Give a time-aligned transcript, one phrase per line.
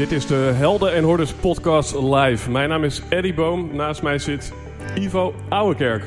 [0.00, 2.50] Dit is de Helden en Hordes podcast live.
[2.50, 3.76] Mijn naam is Eddie Boom.
[3.76, 4.52] Naast mij zit
[4.94, 6.04] Ivo Ouwekerk.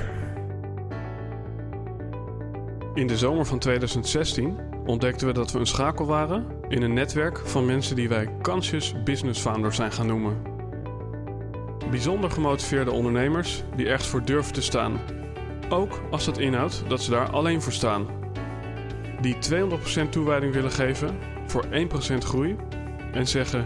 [2.93, 7.37] In de zomer van 2016 ontdekten we dat we een schakel waren in een netwerk
[7.37, 10.41] van mensen die wij conscious business founders zijn gaan noemen.
[11.89, 14.99] Bijzonder gemotiveerde ondernemers die ergens voor durven te staan.
[15.69, 18.07] Ook als dat inhoudt dat ze daar alleen voor staan.
[19.21, 19.35] Die
[20.05, 22.55] 200% toewijding willen geven voor 1% groei
[23.11, 23.65] en zeggen: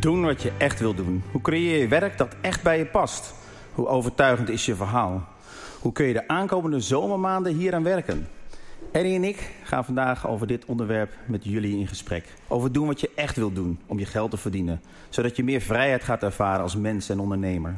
[0.00, 1.22] Doen wat je echt wil doen.
[1.30, 3.34] Hoe creëer je werk dat echt bij je past?
[3.72, 5.28] Hoe overtuigend is je verhaal?
[5.80, 8.28] Hoe kun je de aankomende zomermaanden hier aan werken?
[8.92, 12.24] Eddie en ik gaan vandaag over dit onderwerp met jullie in gesprek.
[12.48, 14.80] Over doen wat je echt wil doen om je geld te verdienen.
[15.08, 17.76] Zodat je meer vrijheid gaat ervaren als mens en ondernemer.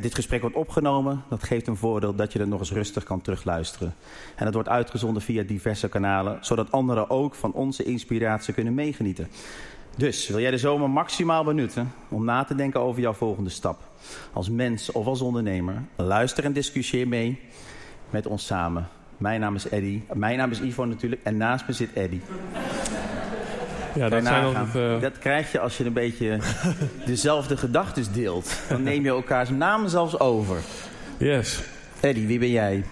[0.00, 1.22] dit gesprek wordt opgenomen.
[1.28, 3.94] Dat geeft een voordeel dat je er nog eens rustig kan terugluisteren.
[4.36, 6.38] En het wordt uitgezonden via diverse kanalen.
[6.40, 9.28] Zodat anderen ook van onze inspiratie kunnen meegenieten.
[9.96, 13.78] Dus wil jij de zomer maximaal benutten om na te denken over jouw volgende stap?
[14.32, 17.40] Als mens of als ondernemer, luister en discussieer mee
[18.10, 18.88] met ons samen.
[19.16, 22.20] Mijn naam is Eddy, mijn naam is Ivo natuurlijk en naast me zit Eddy.
[23.94, 25.00] Ja, dat, zijn altijd, uh...
[25.00, 26.38] dat krijg je als je een beetje
[27.06, 28.60] dezelfde gedachten deelt.
[28.68, 30.56] Dan neem je elkaars namen zelfs over.
[31.18, 31.62] Yes.
[32.00, 32.84] Eddy, wie ben jij?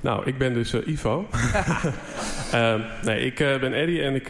[0.00, 1.28] Nou, ik ben dus uh, Ivo.
[2.54, 4.28] uh, nee, ik ben Eddy en ik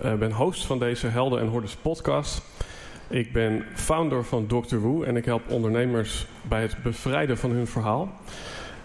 [0.00, 2.42] ik ben host van deze Helden en Hordes podcast.
[3.08, 4.76] Ik ben founder van Dr.
[4.76, 8.12] Woo en ik help ondernemers bij het bevrijden van hun verhaal.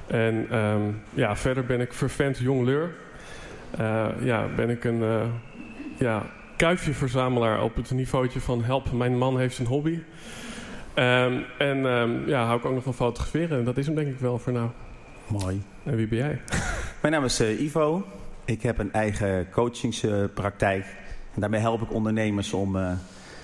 [0.08, 0.82] En ehm,
[1.14, 2.96] ja, verder ben ik vervent jongleur.
[3.80, 5.22] Uh, ja, ben ik een uh,
[5.98, 10.00] ja, kuifjeverzamelaar op het niveautje van help, mijn man heeft een hobby.
[10.96, 13.58] Um, en um, ja, hou ik ook nog van fotograferen.
[13.58, 14.70] En dat is hem denk ik wel voor nou.
[15.28, 15.62] Mooi.
[15.84, 16.42] En wie ben jij?
[17.02, 18.06] Mijn naam is uh, Ivo.
[18.48, 20.86] Ik heb een eigen coachingspraktijk.
[21.34, 22.92] En daarmee help ik ondernemers om uh,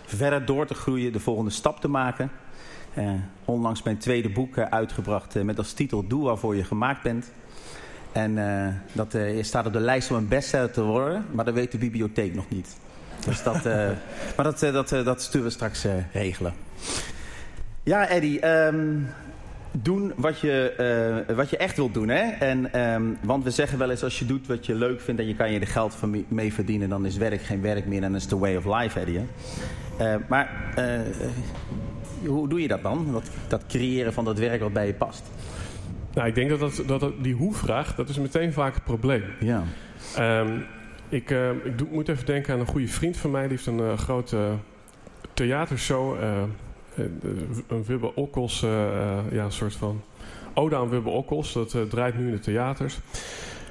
[0.05, 2.31] verder door te groeien, de volgende stap te maken.
[2.97, 3.11] Uh,
[3.45, 7.31] onlangs mijn tweede boek uh, uitgebracht met als titel Doe waarvoor je gemaakt bent.
[8.11, 8.35] En
[8.91, 12.35] dat staat op de lijst om een bestseller te worden, maar dat weet de bibliotheek
[12.35, 12.77] nog niet.
[13.25, 13.63] Dus dat,
[14.35, 16.53] maar dat, dat, dat sturen we straks regelen.
[17.83, 18.47] Ja, Eddie.
[18.47, 19.07] Um,
[19.81, 22.09] doen wat je, uh, wat je echt wilt doen.
[22.09, 22.21] Hè?
[22.21, 25.27] En, um, want we zeggen wel eens, als je doet wat je leuk vindt en
[25.27, 28.11] je kan je er geld van mee verdienen, dan is werk geen werk meer en
[28.11, 29.19] dan is the way of life, Eddie.
[30.01, 30.99] Uh, maar uh,
[32.25, 33.11] hoe doe je dat dan?
[33.11, 35.23] Dat, dat creëren van dat werk wat bij je past?
[36.13, 39.23] Nou, ik denk dat, dat, dat, dat die hoe-vraag, dat is meteen vaak het probleem.
[39.39, 39.63] Ja.
[40.39, 40.65] Um,
[41.09, 41.29] ik
[41.63, 43.41] ik moet even denken aan een goede vriend van mij.
[43.41, 44.57] Die heeft een grote
[45.33, 46.43] theatershow eh,
[47.67, 50.01] een Wubbe Okkels, eh, eh, ja, een soort van
[50.53, 51.53] ode aan Wubbe Okkels.
[51.53, 52.99] Dat draait nu in de theaters.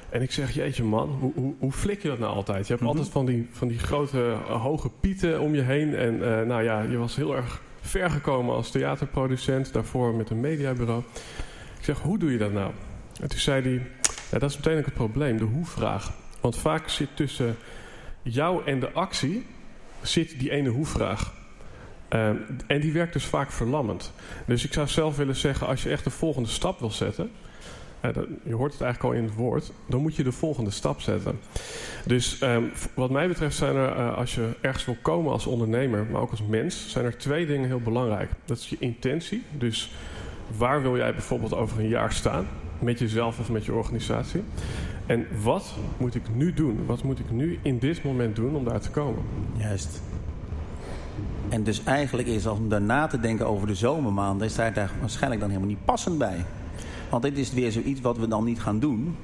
[0.09, 2.67] En ik zeg, jeetje man, hoe, hoe, hoe flik je dat nou altijd?
[2.67, 5.95] Je hebt altijd van die, van die grote hoge pieten om je heen.
[5.95, 6.17] En
[6.47, 9.73] nou ja, je was heel erg ver gekomen als theaterproducent.
[9.73, 11.03] Daarvoor met een mediabureau.
[11.77, 12.71] Ik zeg, hoe doe je dat nou?
[13.21, 13.87] En toen zei hij,
[14.31, 16.11] ja, dat is meteen ook het probleem, de hoe-vraag.
[16.41, 17.55] Want vaak zit tussen
[18.21, 19.45] jou en de actie
[20.01, 21.33] zit die ene hoe-vraag.
[22.13, 24.11] Um, en die werkt dus vaak verlammend.
[24.45, 27.31] Dus ik zou zelf willen zeggen, als je echt de volgende stap wil zetten...
[28.01, 29.71] Dat, je hoort het eigenlijk al in het woord...
[29.85, 31.39] dan moet je de volgende stap zetten.
[32.05, 36.05] Dus um, wat mij betreft zijn er, uh, als je ergens wil komen als ondernemer...
[36.11, 38.31] maar ook als mens, zijn er twee dingen heel belangrijk.
[38.45, 39.43] Dat is je intentie.
[39.57, 39.91] Dus
[40.57, 42.47] waar wil jij bijvoorbeeld over een jaar staan?
[42.79, 44.43] Met jezelf of met je organisatie.
[45.05, 46.85] En wat moet ik nu doen?
[46.85, 49.23] Wat moet ik nu in dit moment doen om daar te komen?
[49.57, 50.01] Juist.
[51.53, 55.41] En dus eigenlijk is om daarna te denken over de zomermaanden, is daar, daar waarschijnlijk
[55.41, 56.45] dan helemaal niet passend bij.
[57.09, 59.15] Want dit is weer zoiets wat we dan niet gaan doen.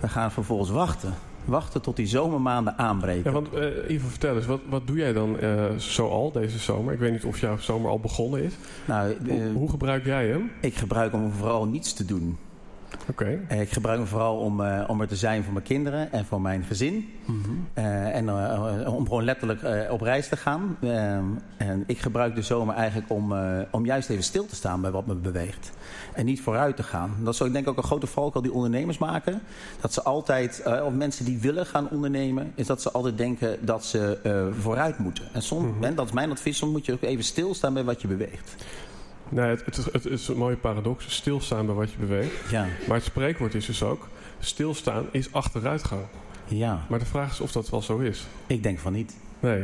[0.00, 1.14] We gaan vervolgens wachten.
[1.44, 3.24] Wachten tot die zomermaanden aanbreken.
[3.24, 6.58] Ja, want uh, even vertel eens, wat, wat doe jij dan uh, zo al deze
[6.58, 6.92] zomer?
[6.92, 8.52] Ik weet niet of jouw zomer al begonnen is.
[8.84, 10.50] Nou, uh, hoe, hoe, gebruik jij hem?
[10.60, 12.38] Ik gebruik hem om vooral niets te doen.
[13.08, 13.40] Oké.
[13.48, 16.24] Eh, ik gebruik hem vooral om, eh, om er te zijn voor mijn kinderen en
[16.24, 17.12] voor mijn gezin.
[17.74, 18.30] Eh, en
[18.86, 20.76] om gewoon letterlijk op reis te gaan.
[21.56, 23.34] En ik gebruik de zomer eigenlijk om,
[23.70, 25.72] om juist even stil te staan bij wat me beweegt.
[26.12, 27.14] En niet vooruit te gaan.
[27.22, 29.40] Dat is ook, ik denk ook een grote valkuil die ondernemers maken.
[29.80, 33.84] Dat ze altijd, of mensen die willen gaan ondernemen, is dat ze altijd denken dat
[33.84, 34.18] ze
[34.60, 35.24] vooruit moeten.
[35.32, 38.02] En soms, en dat is mijn advies, soms moet je ook even stilstaan bij wat
[38.02, 38.54] je beweegt.
[39.28, 41.14] Nee, het, het, is- het is een mooie paradox.
[41.14, 42.50] Stilstaan bij wat je beweegt.
[42.50, 44.08] Ja, Maar het spreekwoord is dus ook...
[44.38, 46.02] Stilstaan is achteruitgang.
[46.48, 46.86] ja.
[46.88, 48.26] Maar de vraag is of dat wel zo is.
[48.46, 49.16] ik denk van niet.
[49.40, 49.62] Nee.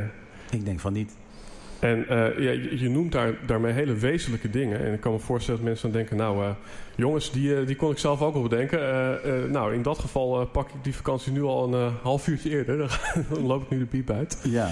[0.50, 1.16] Ik denk van niet.
[1.80, 4.80] En eh, ja, je, je noemt daar, daarmee hele wezenlijke dingen.
[4.84, 6.16] En ik kan me voorstellen dat mensen dan denken...
[6.16, 6.50] nou, eh,
[6.96, 8.80] jongens, die, eh, die kon ik zelf ook wel bedenken.
[9.52, 12.76] Nou, in dat geval pak ik die vakantie nu al een half uurtje eerder.
[12.78, 12.88] Dan,
[13.30, 14.40] dan loop ik nu de piep uit.
[14.44, 14.68] Ja.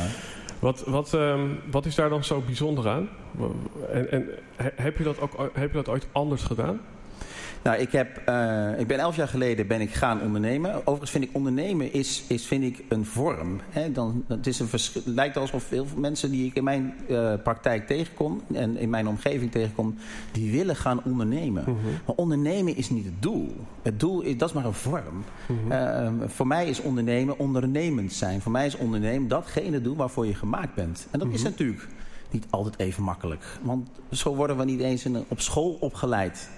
[0.61, 1.41] Wat, wat, ehm,
[1.71, 3.09] wat is daar dan zo bijzonder aan?
[3.93, 6.81] En, en he- heb, je dat ook, heb je dat ooit anders gedaan?
[7.63, 10.75] Nou, ik, heb, eh, ik ben elf jaar geleden ben ik gaan ondernemen.
[10.75, 13.61] Overigens vind ik ondernemen is, is vind ik een vorm.
[13.71, 13.93] Hè?
[13.93, 17.35] Dan, het is een verschil, het lijkt alsof veel mensen die ik in mijn eh,
[17.43, 18.43] praktijk tegenkom...
[18.53, 19.95] en in mijn omgeving tegenkom,
[20.33, 21.65] die willen gaan ondernemen.
[22.07, 23.57] Maar ondernemen is niet het doel.
[23.83, 25.25] Het doel is, dat is maar een vorm.
[25.69, 28.41] Eh, voor mij is ondernemen ondernemend zijn.
[28.41, 31.07] Voor mij is ondernemen datgene doen waarvoor je gemaakt bent.
[31.11, 31.89] En dat is natuurlijk
[32.31, 33.45] niet altijd even makkelijk.
[33.63, 36.49] Want zo worden we niet eens in, op school opgeleid.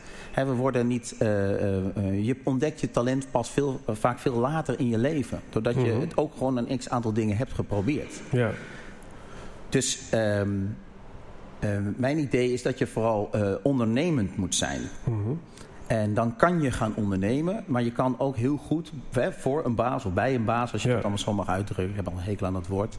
[0.46, 4.78] We worden niet, eh, eh, eh, je ontdekt je talent pas veel, vaak veel later
[4.78, 5.40] in je leven.
[5.50, 6.00] Doordat je Mhm.
[6.00, 8.20] het ook gewoon een x aantal dingen hebt geprobeerd.
[8.32, 8.50] Ja.
[9.68, 10.50] Dus ehm,
[11.58, 13.30] ehm, mijn idee is dat je vooral
[13.62, 14.80] ondernemend moet zijn.
[15.04, 15.18] Mhm.
[15.86, 19.74] En dan kan je gaan ondernemen, maar je kan ook heel goed hè, voor een
[19.74, 20.94] baas of bij een baas, als je Ja.
[20.94, 22.96] het allemaal zo mag uitdrukken, ik heb al een hekel aan dat woord,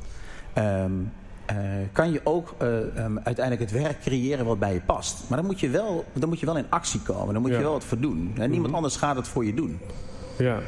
[0.53, 0.91] ehm,
[1.45, 1.55] eh,
[1.91, 5.23] kan je ook eh, ehm, uiteindelijk het werk creëren wat bij je past.
[5.29, 7.57] Maar dan moet je wel, dan moet je wel in actie komen, dan moet Ja.
[7.57, 8.31] je wel wat voor doen.
[8.35, 8.75] En niemand Mhm.
[8.75, 9.79] anders gaat het voor je doen.
[10.37, 10.59] Ja,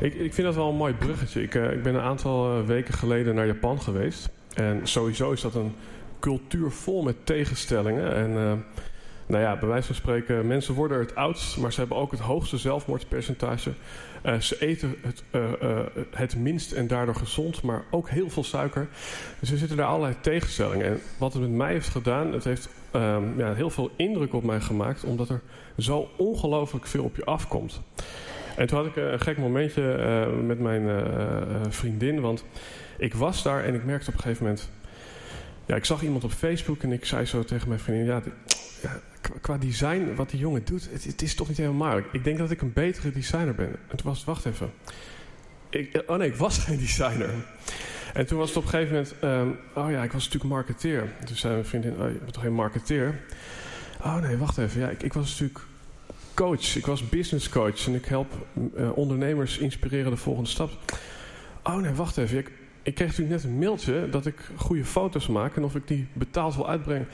[0.00, 1.42] ik, ik vind dat wel een mooi bruggetje.
[1.42, 4.28] Ik, eh, ik ben een aantal eh, weken geleden naar Japan geweest.
[4.54, 5.72] En sowieso is dat een
[6.20, 8.14] cultuur vol met tegenstellingen.
[8.14, 8.52] En eh,
[9.26, 12.20] nou ja, bij wijze van spreken, mensen worden het oudst, maar ze hebben ook het
[12.20, 13.70] hoogste zelfmoordpercentage.
[14.22, 18.44] Eh, ze eten het, eh, eh, het minst en daardoor gezond, maar ook heel veel
[18.44, 18.88] suiker.
[19.38, 20.86] Dus er zitten daar allerlei tegenstellingen.
[20.86, 24.44] En wat het met mij heeft gedaan, het heeft ehm, ja, heel veel indruk op
[24.44, 25.40] mij gemaakt, omdat er
[25.78, 27.80] zo ongelooflijk veel op je afkomt.
[28.56, 29.82] En toen had ik een gek momentje
[30.46, 31.04] met mijn
[31.68, 32.20] vriendin.
[32.20, 32.44] Want
[32.98, 34.70] ik was daar en ik merkte op een gegeven moment...
[35.66, 38.04] Ja, ik zag iemand op Facebook en ik zei zo tegen mijn vriendin...
[38.04, 38.22] Ja,
[39.40, 42.12] qua- design, wat die jongen doet, het, het is toch niet helemaal makkelijk.
[42.12, 43.76] Ik denk dat ik een betere designer ben.
[43.88, 44.70] En toen was het, wacht even.
[45.70, 47.30] Ik, eh, oh nee, ik was geen designer.
[48.14, 49.14] En toen was het op een gegeven moment...
[49.20, 49.48] ehm,
[49.84, 51.12] oh ja, ik was natuurlijk marketeer.
[51.24, 53.20] Toen zei mijn vriendin, oh, je bent toch geen marketeer?
[54.02, 54.80] Oh nee, wacht even.
[54.80, 55.60] Ja, ik, ik was natuurlijk
[56.34, 56.76] coach.
[56.76, 60.70] Ik was business coach en ik help eh, ondernemers inspireren de volgende stap.
[61.62, 62.38] Oh nee, wacht even.
[62.38, 62.50] Ik,
[62.82, 66.06] ik kreeg natuurlijk net een mailtje dat ik goede foto's maak en of ik die
[66.12, 67.08] betaald wil uitbrengen.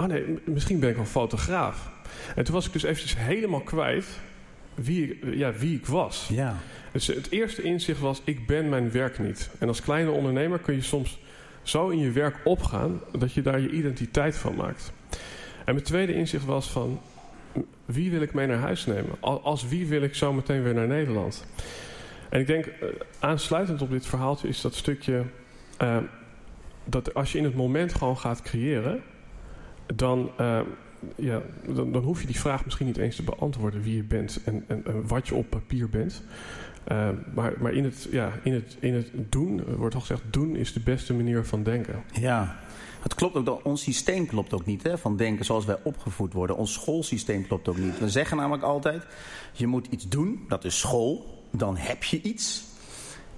[0.00, 1.90] Oh nee, misschien ben ik wel fotograaf.
[2.36, 4.06] En toen was ik dus eventjes helemaal kwijt
[4.74, 6.28] wie ik, ja, wie ik was.
[6.32, 6.56] Ja.
[6.92, 9.50] Dus het eerste inzicht was, ik ben mijn werk niet.
[9.58, 11.18] En als kleine ondernemer kun je soms
[11.62, 14.92] zo in je werk opgaan dat je daar je identiteit van maakt.
[15.64, 17.00] En mijn tweede inzicht was van,
[17.84, 19.16] wie wil ik mee naar huis nemen?
[19.20, 21.46] Al- Als wie wil ik zo meteen weer naar Nederland?
[22.28, 25.22] En ik denk, eh, aansluitend op dit verhaaltje is dat stukje...
[25.76, 25.96] eh,
[26.84, 29.02] dat als je in het moment gewoon gaat creëren...
[29.94, 30.60] dan, eh,
[31.16, 33.82] ja, dan, dan hoef je die vraag misschien niet eens te beantwoorden...
[33.82, 36.22] wie je bent en, en, wat je op papier bent...
[36.84, 40.56] Eh, maar maar in, het, ja, in, het, in het doen, wordt al gezegd, doen
[40.56, 42.04] is de beste manier van denken.
[42.12, 42.58] Ja.
[43.00, 46.56] Het klopt ook, ons systeem klopt ook niet, hè, van denken zoals wij opgevoed worden.
[46.56, 47.98] Ons schoolsysteem klopt ook niet.
[47.98, 49.02] We zeggen namelijk altijd,
[49.52, 52.64] je moet iets doen, dat is school, dan heb je iets.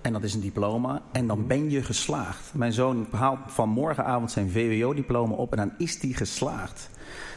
[0.02, 2.54] En dat is een diploma en dan ben je geslaagd.
[2.54, 6.88] Mijn zoon haalt van morgenavond zijn VWO-diploma op en dan is die geslaagd.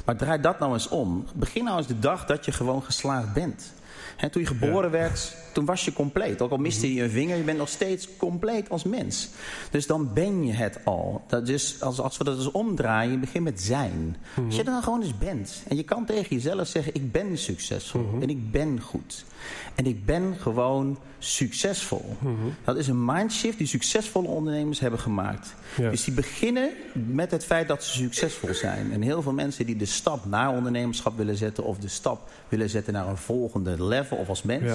[0.05, 1.25] Maar draai dat nou eens om.
[1.35, 3.73] Begin nou eens de dag dat je gewoon geslaagd bent.
[4.15, 6.41] Hè, toen je geboren werd, toen was je compleet.
[6.41, 9.29] Ook al miste je een vinger, je bent nog steeds compleet als mens.
[9.71, 11.23] Dus dan ben je het al.
[11.27, 14.17] Dat is, als, als we dat eens omdraaien, je begint met zijn.
[14.45, 15.63] Als je er dan gewoon eens bent.
[15.67, 18.17] En je kan tegen jezelf zeggen, ik ben succesvol.
[18.21, 19.25] En ik ben goed.
[19.75, 22.17] En ik ben gewoon succesvol.
[22.63, 25.53] Dat is een mindshift die succesvolle ondernemers hebben gemaakt.
[25.77, 25.89] Ja.
[25.89, 28.91] Dus die beginnen met het feit dat ze succesvol zijn.
[28.91, 31.63] En heel veel mensen die de stap naar ondernemerschap willen zetten...
[31.63, 34.71] of de stap willen zetten naar een volgende level of als mens.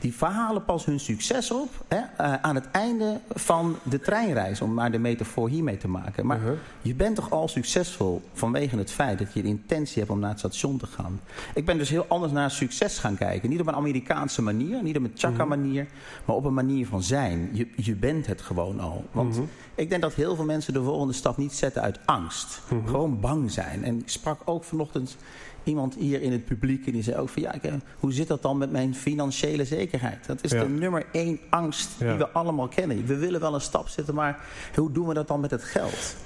[0.00, 4.60] Die verhalen pas hun succes op hè, uh, aan het einde van de treinreis.
[4.60, 6.26] Om maar de metafoor hiermee te maken.
[6.26, 6.58] Maar Uh-huh.
[6.82, 10.30] je bent toch al succesvol vanwege het feit dat je de intentie hebt om naar
[10.30, 11.20] het station te gaan.
[11.54, 13.50] Ik ben dus heel anders naar succes gaan kijken.
[13.50, 14.01] Niet op een Amerikaanse
[14.42, 15.86] manier, niet op een chaka manier.
[16.24, 17.48] Maar op een manier van zijn.
[17.52, 19.04] Je, je bent het gewoon al.
[19.12, 19.42] Want Mhm.
[19.74, 22.62] ik denk dat heel veel mensen de volgende stap niet zetten uit angst.
[22.70, 22.86] Mhm.
[22.86, 23.84] Gewoon bang zijn.
[23.84, 25.16] En ik sprak ook vanochtend
[25.64, 28.28] iemand hier in het publiek en die zei ook van ja, ik, eh, hoe zit
[28.28, 30.26] dat dan met mijn financiële zekerheid?
[30.26, 30.62] Dat is Ja.
[30.62, 32.08] de nummer één angst Ja.
[32.08, 33.06] die we allemaal kennen.
[33.06, 34.40] We willen wel een stap zetten, maar
[34.74, 36.16] hoe doen we dat dan met het geld?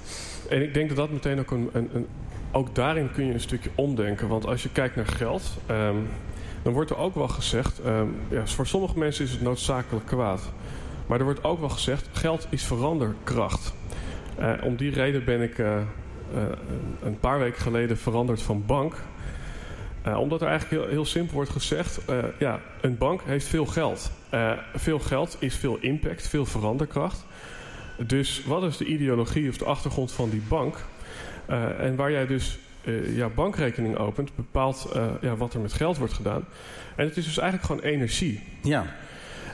[0.49, 2.07] En ik denk dat dat meteen ook een, een, een-
[2.51, 4.27] Ook daarin kun je een stukje omdenken.
[4.27, 5.43] Want als je kijkt naar geld...
[5.65, 5.95] ehm,
[6.67, 7.79] dan wordt er ook wel gezegd...
[7.81, 10.51] ehm, ja, voor sommige mensen is het noodzakelijk kwaad.
[11.05, 12.07] Maar er wordt ook wel gezegd...
[12.11, 13.73] geld is veranderkracht.
[14.37, 15.57] Eh, om die reden ben ik...
[15.59, 15.83] eh, eh,
[17.03, 18.95] een- paar weken geleden veranderd van bank...
[20.17, 21.99] Omdat er eigenlijk heel, heel simpel wordt gezegd:
[22.39, 24.11] ja, een bank heeft veel geld.
[24.75, 27.25] Veel geld is veel impact, veel veranderkracht.
[27.97, 30.77] Dus wat is de ideologie of de achtergrond van die bank?
[31.79, 35.97] En waar jij dus eh jouw bankrekening opent, bepaalt eh, ja, wat er met geld
[35.97, 36.45] wordt gedaan.
[36.95, 38.43] En het is dus eigenlijk gewoon energie.
[38.61, 38.85] Ja,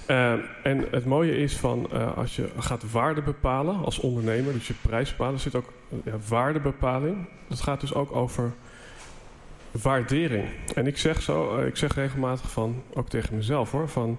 [0.05, 0.31] Eh,
[0.63, 5.09] en het mooie is van als je gaat waarde bepalen als ondernemer, dus je prijs
[5.09, 5.73] bepalen, zit ook
[6.03, 7.27] ja, waardebepaling.
[7.47, 8.53] Dat gaat dus ook over
[9.71, 10.45] waardering.
[10.75, 14.17] En ik zeg zo, ik zeg regelmatig van, ook tegen mezelf hoor, van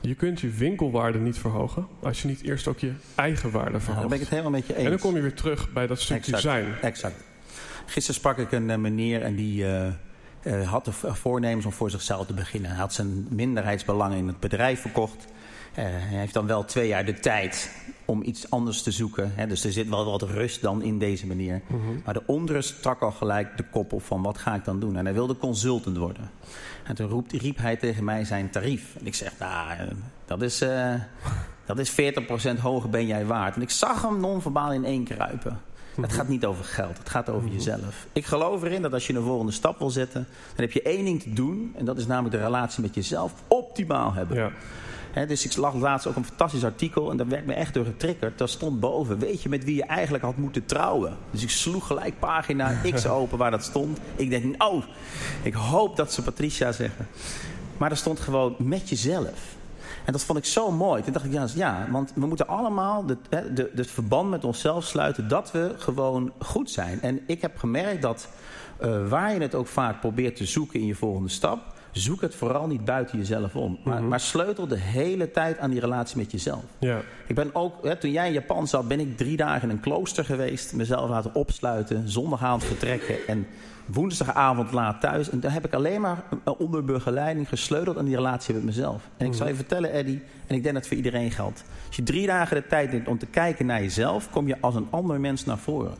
[0.00, 3.82] je kunt je winkelwaarde niet verhogen als je niet eerst ook je eigen waarde nou,
[3.82, 4.00] verhoogt.
[4.00, 4.84] daar ben ik het helemaal met je eens.
[4.84, 6.42] en dan kom je weer terug bij dat stukje Exact.
[6.42, 6.64] zijn.
[6.82, 7.24] Exact.
[7.86, 9.86] Gisteren sprak ik een eh, meneer en die eh,
[10.42, 12.70] eh, had de voornemens om voor zichzelf te beginnen.
[12.70, 15.26] Hij had zijn minderheidsbelangen in het bedrijf verkocht.
[15.72, 17.70] Hij heeft dan wel twee jaar de tijd
[18.04, 19.32] om iets anders te zoeken.
[19.34, 19.46] Hè.
[19.46, 21.62] Dus er zit wel wat rust dan in deze meneer.
[21.66, 21.80] Mhm.
[22.04, 24.96] Maar de onrust trak al gelijk de kop op van wat ga ik dan doen.
[24.96, 26.30] En hij wilde consultant worden.
[26.84, 28.96] En toen roept, riep hij tegen mij zijn tarief.
[29.00, 29.88] En ik zeg, nou,
[30.24, 30.64] dat is,
[31.66, 33.56] dat is 40% hoger ben jij waard.
[33.56, 35.60] En ik zag hem non-verbaal in één kruipen.
[36.00, 38.06] Het gaat niet over geld, het gaat over jezelf.
[38.12, 40.26] Ik geloof erin dat als je een volgende stap wil zetten...
[40.54, 41.72] dan heb je één ding te doen.
[41.76, 44.36] En dat is namelijk de relatie met jezelf optimaal hebben.
[44.36, 44.50] Ja.
[45.26, 48.38] Dus ik lag laatst ook een fantastisch artikel en daar werd me echt door getriggerd.
[48.38, 51.16] Daar stond boven, weet je met wie je eigenlijk had moeten trouwen?
[51.30, 53.98] Dus ik sloeg gelijk pagina X open waar dat stond.
[54.16, 54.84] Ik denk, oh,
[55.42, 57.06] ik hoop dat ze Patricia zeggen.
[57.76, 59.56] Maar er stond gewoon met jezelf.
[60.04, 61.02] En dat vond ik zo mooi.
[61.02, 64.44] Toen dacht ik, ja, ja want we moeten allemaal de, hè, de, het verband met
[64.44, 67.00] onszelf sluiten dat we gewoon goed zijn.
[67.02, 68.28] En ik heb gemerkt dat
[68.78, 71.58] eh, waar je het ook vaak probeert te zoeken in je volgende stap,
[71.92, 73.78] zoek het vooral niet buiten jezelf om.
[73.84, 74.08] Maar, Mhm.
[74.08, 76.62] maar sleutel de hele tijd aan die relatie met jezelf.
[76.78, 77.00] Ja.
[77.26, 79.80] Ik ben ook, hè, toen jij in Japan zat, ben ik drie dagen in een
[79.80, 80.72] klooster geweest.
[80.72, 83.46] Mezelf laten opsluiten, zondagavond vertrekken en
[83.86, 85.30] woensdagavond laat thuis.
[85.30, 89.08] En daar heb ik alleen maar eh, onder begeleiding gesleuteld aan die relatie met mezelf.
[89.16, 91.64] En ik zal je vertellen, Eddie, en ik denk dat het voor iedereen geldt.
[91.86, 94.74] Als je drie dagen de tijd neemt om te kijken naar jezelf, kom je als
[94.74, 95.94] een ander mens naar voren.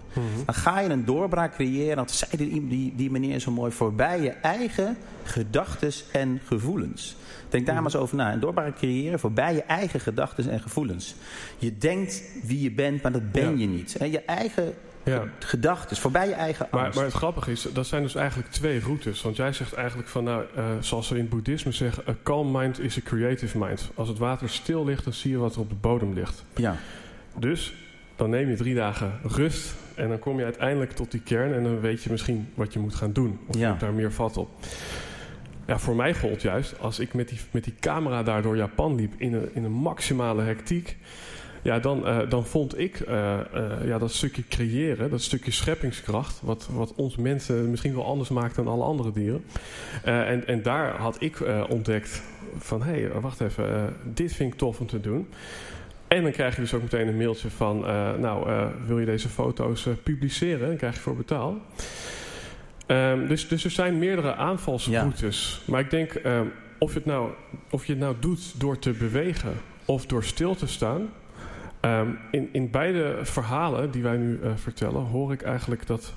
[0.45, 4.21] Dan ga je een doorbraak creëren, dat zei die, die, die meneer zo mooi, voorbij
[4.23, 7.17] je eigen gedachten en gevoelens.
[7.49, 8.33] Denk daar maar eens over na.
[8.33, 11.15] Een doorbraak creëren voorbij je eigen gedachten en gevoelens.
[11.59, 13.59] Je denkt wie je bent, maar dat ben Ja.
[13.59, 13.97] je niet.
[13.97, 15.25] En je eigen ja.
[15.39, 16.95] gedachten, voorbij je eigen angst.
[16.97, 19.23] maar het grappige is, dat zijn dus eigenlijk twee routes.
[19.23, 22.05] Want jij zegt eigenlijk van, nou, eh, zoals ze in het boeddhisme zeggen...
[22.09, 23.91] a calm mind is a creative mind.
[23.95, 26.45] Als het water stil ligt, dan zie je wat er op de bodem ligt.
[26.57, 26.77] ja.
[27.39, 27.75] Dus
[28.17, 29.75] dan neem je drie dagen rust...
[29.95, 31.55] en dan kom je uiteindelijk tot die kern...
[31.55, 33.39] en dan weet je misschien wat je moet gaan doen.
[33.47, 33.69] Of je Ja.
[33.69, 34.49] hebt daar meer vat op.
[35.67, 38.95] Ja, voor mij gold juist, als ik met die, met die camera daar door Japan
[38.95, 39.13] liep...
[39.17, 40.97] in een, in een maximale hectiek...
[41.65, 46.41] Ja, dan, eh, dan vond ik eh, eh, ja, dat stukje creëren, dat stukje scheppingskracht,
[46.43, 49.45] wat, wat ons mensen misschien wel anders maakt dan alle andere dieren.
[50.03, 52.23] En, en daar had ik ontdekt
[52.59, 55.29] van, hé, hey, wacht even, dit vind ik tof om te doen.
[56.09, 57.81] En dan krijg je dus ook meteen een mailtje van,
[58.21, 58.49] nou,
[58.87, 60.69] wil je deze foto's publiceren?
[60.69, 61.59] Dan krijg je voor betaal.
[62.87, 65.63] Ehm, dus, dus er zijn meerdere aanvalsroutes.
[65.67, 66.47] Maar ik denk, ehm,
[66.79, 67.31] of, je het nou,
[67.71, 69.53] of je het nou doet door te bewegen
[69.85, 71.09] of door stil te staan.
[71.85, 76.13] Ehm, in, in beide verhalen die wij nu eh, vertellen, hoor ik eigenlijk dat,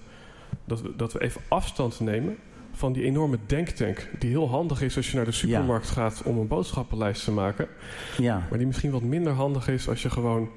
[0.65, 2.37] dat, we, dat we even afstand nemen
[2.71, 4.09] van die enorme denktank.
[4.19, 7.67] Die heel handig is als je naar de supermarkt gaat om een boodschappenlijst te maken.
[8.17, 8.47] ja.
[8.49, 10.49] Maar die misschien wat minder handig is als je gewoon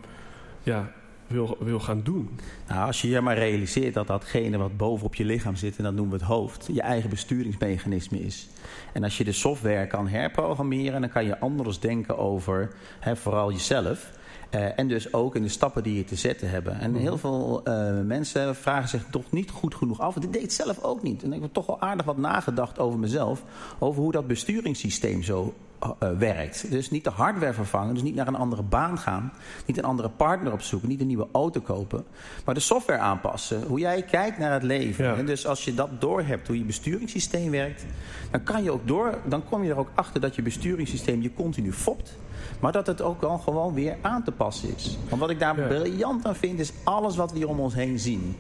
[0.62, 0.92] ja,
[1.26, 2.38] wil, wil gaan doen.
[2.68, 5.84] Nou, als je je maar realiseert dat datgene wat boven op je lichaam zit, en
[5.84, 8.48] dat noemen we het hoofd, je eigen besturingsmechanisme is.
[8.92, 13.52] En als je de software kan herprogrammeren, dan kan je anders denken over hè, vooral
[13.52, 14.18] jezelf.
[14.50, 16.80] Eh, en dus ook in de stappen die je te zetten hebben.
[16.80, 20.16] En heel veel eh, mensen vragen zich toch niet goed genoeg af.
[20.16, 21.22] Ik deed zelf ook niet.
[21.22, 23.42] En ik heb toch wel aardig wat nagedacht over mezelf.
[23.78, 25.54] Over hoe dat besturingssysteem zo
[25.84, 26.70] uh, werkt.
[26.70, 29.32] Dus niet de hardware vervangen, dus niet naar een andere baan gaan,
[29.66, 32.04] niet een andere partner opzoeken, niet een nieuwe auto kopen,
[32.44, 33.62] maar de software aanpassen.
[33.62, 35.16] Hoe jij kijkt naar het leven.
[35.16, 37.84] En dus als je dat doorhebt, hoe je besturingssysteem werkt,
[38.30, 41.34] dan kan je ook door, dan kom je er ook achter dat je besturingssysteem je
[41.34, 42.18] continu fopt.
[42.60, 44.98] Maar dat het ook wel gewoon weer aan te passen is.
[45.08, 47.98] Want wat ik daar briljant aan vind, is alles wat we hier om ons heen
[47.98, 48.36] zien.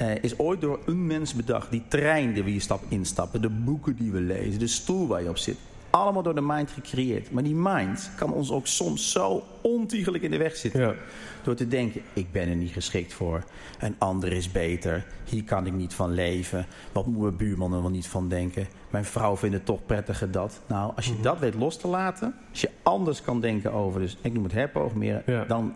[0.00, 1.70] Uh, is ooit door een mens bedacht.
[1.70, 5.22] Die trein die we hier stap instappen, de boeken die we lezen, de stoel waar
[5.22, 5.56] je op zit
[5.94, 7.30] allemaal door de mind gecreëerd.
[7.30, 10.80] Maar die mind kan ons ook soms zo ontiegelijk in de weg zitten.
[10.80, 10.94] Ja.
[11.42, 13.44] Door te denken, ik ben er niet geschikt voor.
[13.78, 15.04] Een ander is beter.
[15.24, 16.66] Hier kan ik niet van leven.
[16.92, 18.66] Wat moet mijn buurman er wel niet van denken?
[18.90, 20.60] Mijn vrouw vindt het toch prettiger dat.
[20.66, 21.22] Nou, als je mhm.
[21.22, 22.34] dat weet los te laten.
[22.50, 25.22] Als je anders kan denken over, dus ik noem het.
[25.26, 25.44] Ja.
[25.44, 25.74] Dan...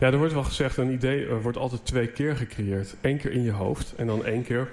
[0.00, 2.96] ja, er wordt wel gezegd, een idee uh, wordt altijd twee keer gecreëerd.
[3.00, 4.70] Eén keer in je hoofd en dan één keer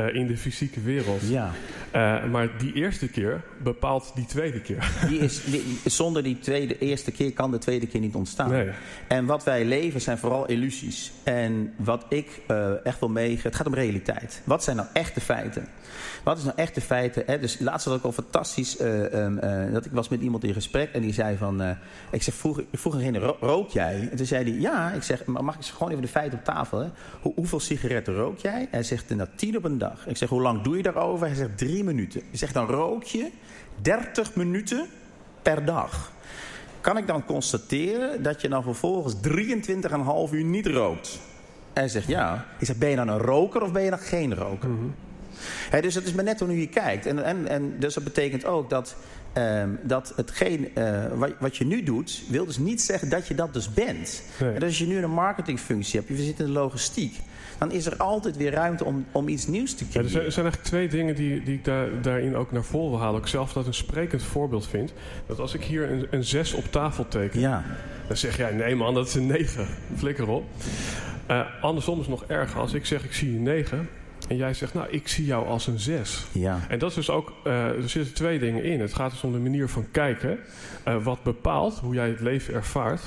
[0.00, 1.28] uh, in de fysieke wereld.
[1.28, 1.50] Ja.
[1.94, 4.92] Uh, maar die eerste keer bepaalt die tweede keer.
[5.08, 8.50] Die is, die, zonder die tweede, eerste keer kan de tweede keer niet ontstaan.
[8.50, 8.70] Nee.
[9.08, 11.12] En wat wij leven zijn vooral illusies.
[11.22, 14.42] En wat ik uh, echt wil meegeven, het gaat om realiteit.
[14.44, 15.68] Wat zijn nou echte feiten?
[16.22, 17.22] Wat is nou echte feiten?
[17.26, 17.38] Hè?
[17.38, 19.40] Dus laatst had ik al fantastisch, um,
[19.72, 21.76] dat ik was met iemand in gesprek en die zei van,
[22.10, 24.08] ik zeg vroeger, vroeger rook jij?
[24.10, 26.78] En toen zei hij, ja, ik zeg, mag ik gewoon even de feiten op tafel?
[26.78, 26.88] Hè?
[27.20, 28.68] hoeveel sigaretten rook jij?
[28.70, 29.87] Hij zegt, nou tien op een dag.
[30.06, 31.26] Ik zeg, hoe lang doe je daarover?
[31.26, 32.22] Hij zegt, drie minuten.
[32.30, 33.30] Je zegt, dan rook je
[33.82, 34.86] 30 minuten
[35.42, 36.12] per dag.
[36.80, 41.20] Kan ik dan constateren dat je dan vervolgens 23,5 uur niet rookt?
[41.72, 42.46] Hij zegt, ja.
[42.58, 44.68] Ik zeg, ben je dan een roker of ben je dan geen roker?
[44.68, 44.94] Mm
[45.80, 47.06] dus het is maar net hoe je kijkt.
[47.06, 48.96] En, en, en dus dat betekent ook dat,
[49.34, 52.22] um, dat hetgeen uh, wat, wat, je nu doet...
[52.28, 54.22] wil dus niet zeggen dat je dat dus bent.
[54.40, 54.52] Nee.
[54.52, 56.18] En dus als je nu een marketingfunctie hebt...
[56.18, 57.20] je zit in de logistiek
[57.58, 60.10] dan is er altijd weer ruimte om, om iets nieuws te creëren.
[60.10, 63.00] Ja, er, zijn, eigenlijk twee dingen die, die ik daar, daarin ook naar voren wil
[63.00, 63.20] halen.
[63.20, 64.92] Ik zelf dat een sprekend voorbeeld vind.
[65.26, 67.64] Dat als ik hier een, een 6 op tafel teken, ja.
[68.06, 69.66] dan zeg jij nee man, dat is een 9.
[69.96, 70.44] Flikker op.
[71.30, 72.60] Uh, andersom is nog erger.
[72.60, 73.88] Als ik zeg ik zie een 9,
[74.28, 76.26] en jij zegt, nou, ik zie jou als een 6.
[76.32, 76.60] Ja.
[76.68, 78.80] En dat is dus ook, uh, er zitten twee dingen in.
[78.80, 80.38] Het gaat dus om de manier van kijken.
[80.88, 83.02] Uh, wat bepaalt hoe jij het leven ervaart.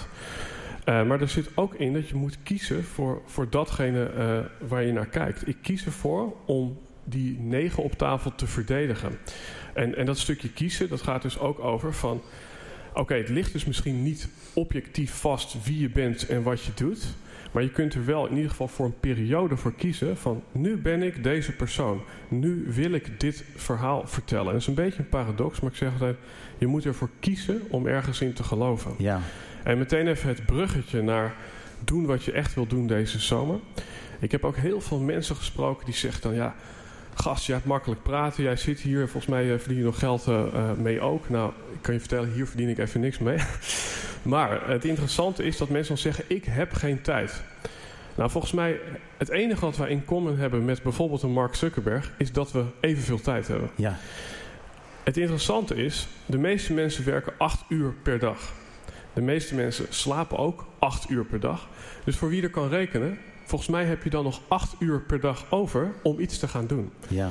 [0.86, 4.84] Uh, maar er zit ook in dat je moet kiezen voor, voor datgene uh, waar
[4.84, 5.48] je naar kijkt.
[5.48, 9.18] Ik kies ervoor om die negen op tafel te verdedigen.
[9.74, 12.22] En, en dat stukje kiezen, dat gaat dus ook over van...
[12.94, 17.16] Oké, het ligt dus misschien niet objectief vast wie je bent en wat je doet...
[17.52, 20.78] Maar je kunt er wel in ieder geval voor een periode voor kiezen van nu
[20.78, 22.02] ben ik deze persoon.
[22.28, 24.46] Nu wil ik dit verhaal vertellen.
[24.46, 26.18] En dat is een beetje een paradox, maar ik zeg altijd,
[26.58, 28.92] je moet ervoor kiezen om ergens in te geloven.
[28.98, 29.22] Ja.
[29.64, 31.34] En meteen even het bruggetje naar
[31.84, 33.60] doen wat je echt wil doen deze zomer.
[34.20, 36.56] Ik heb ook heel veel mensen gesproken die zeggen dan ja,
[37.14, 38.44] gast, je hebt makkelijk praten.
[38.44, 41.30] Jij zit hier, volgens mij eh, verdien je nog geld uh, mee ook.
[41.30, 43.38] Nou, ik kan je vertellen, hier verdien ik even niks mee.
[44.22, 47.44] maar het interessante is dat mensen dan zeggen, ik heb geen tijd.
[48.16, 48.80] Nou, volgens mij,
[49.18, 52.12] het enige wat wij in common hebben met bijvoorbeeld een Mark Zuckerberg...
[52.18, 53.70] is dat we evenveel tijd hebben.
[53.76, 53.98] Ja.
[55.04, 58.54] Het interessante is, de meeste mensen werken acht uur per dag.
[59.14, 61.68] De meeste mensen slapen ook acht uur per dag.
[62.04, 65.20] Dus voor wie er kan rekenen, volgens mij heb je dan nog acht uur per
[65.20, 66.92] dag over om iets te gaan doen.
[67.08, 67.30] Ja.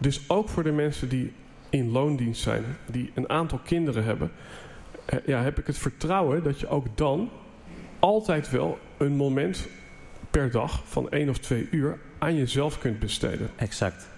[0.00, 1.32] Dus ook voor de mensen die
[1.70, 4.30] in loondienst zijn, die een aantal kinderen hebben,
[5.26, 7.30] ja, heb ik het vertrouwen dat je ook dan
[7.98, 9.68] altijd wel een moment
[10.30, 13.50] per dag van één of twee uur aan jezelf kunt besteden.
[13.56, 14.08] Exact.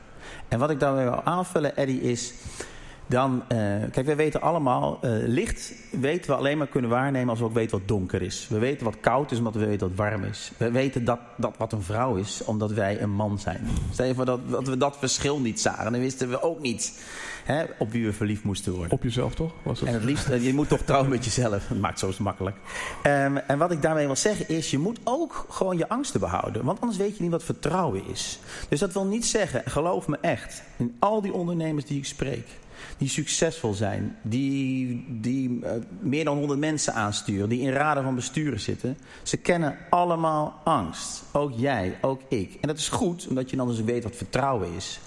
[0.48, 2.35] En wat ik daarmee wil aanvullen, Eddie, is
[3.12, 3.59] dan, uh,
[3.90, 7.55] kijk, we weten allemaal, uh, licht weten we alleen maar kunnen waarnemen als we ook
[7.55, 8.46] weten wat donker is.
[8.48, 10.53] We weten wat koud is omdat we weten wat warm is.
[10.57, 13.66] We weten dat, dat wat een vrouw is omdat wij een man zijn.
[13.92, 17.03] Stel je voor dat, dat we dat verschil niet zagen, dan wisten we ook niet
[17.44, 18.92] hè, op wie we verliefd moesten worden.
[18.92, 19.53] Op jezelf toch?
[19.62, 19.88] Was het?
[19.88, 21.66] En het liefst, je moet toch trouwen met jezelf.
[21.68, 22.57] Dat maakt zo makkelijk.
[23.03, 26.64] Um, en wat ik daarmee wil zeggen is, je moet ook gewoon je angsten behouden.
[26.64, 28.38] Want anders weet je niet wat vertrouwen is.
[28.68, 32.46] Dus dat wil niet zeggen, geloof me echt, in al die ondernemers die ik spreek
[32.99, 38.14] die succesvol zijn, die, die uh, meer dan 100 mensen aansturen, die in raden van
[38.14, 38.99] besturen zitten.
[39.23, 41.23] Ze kennen allemaal angst.
[41.33, 42.59] Ook jij, ook ik.
[42.61, 45.01] En dat is goed, omdat je dan dus weet wat vertrouwen is.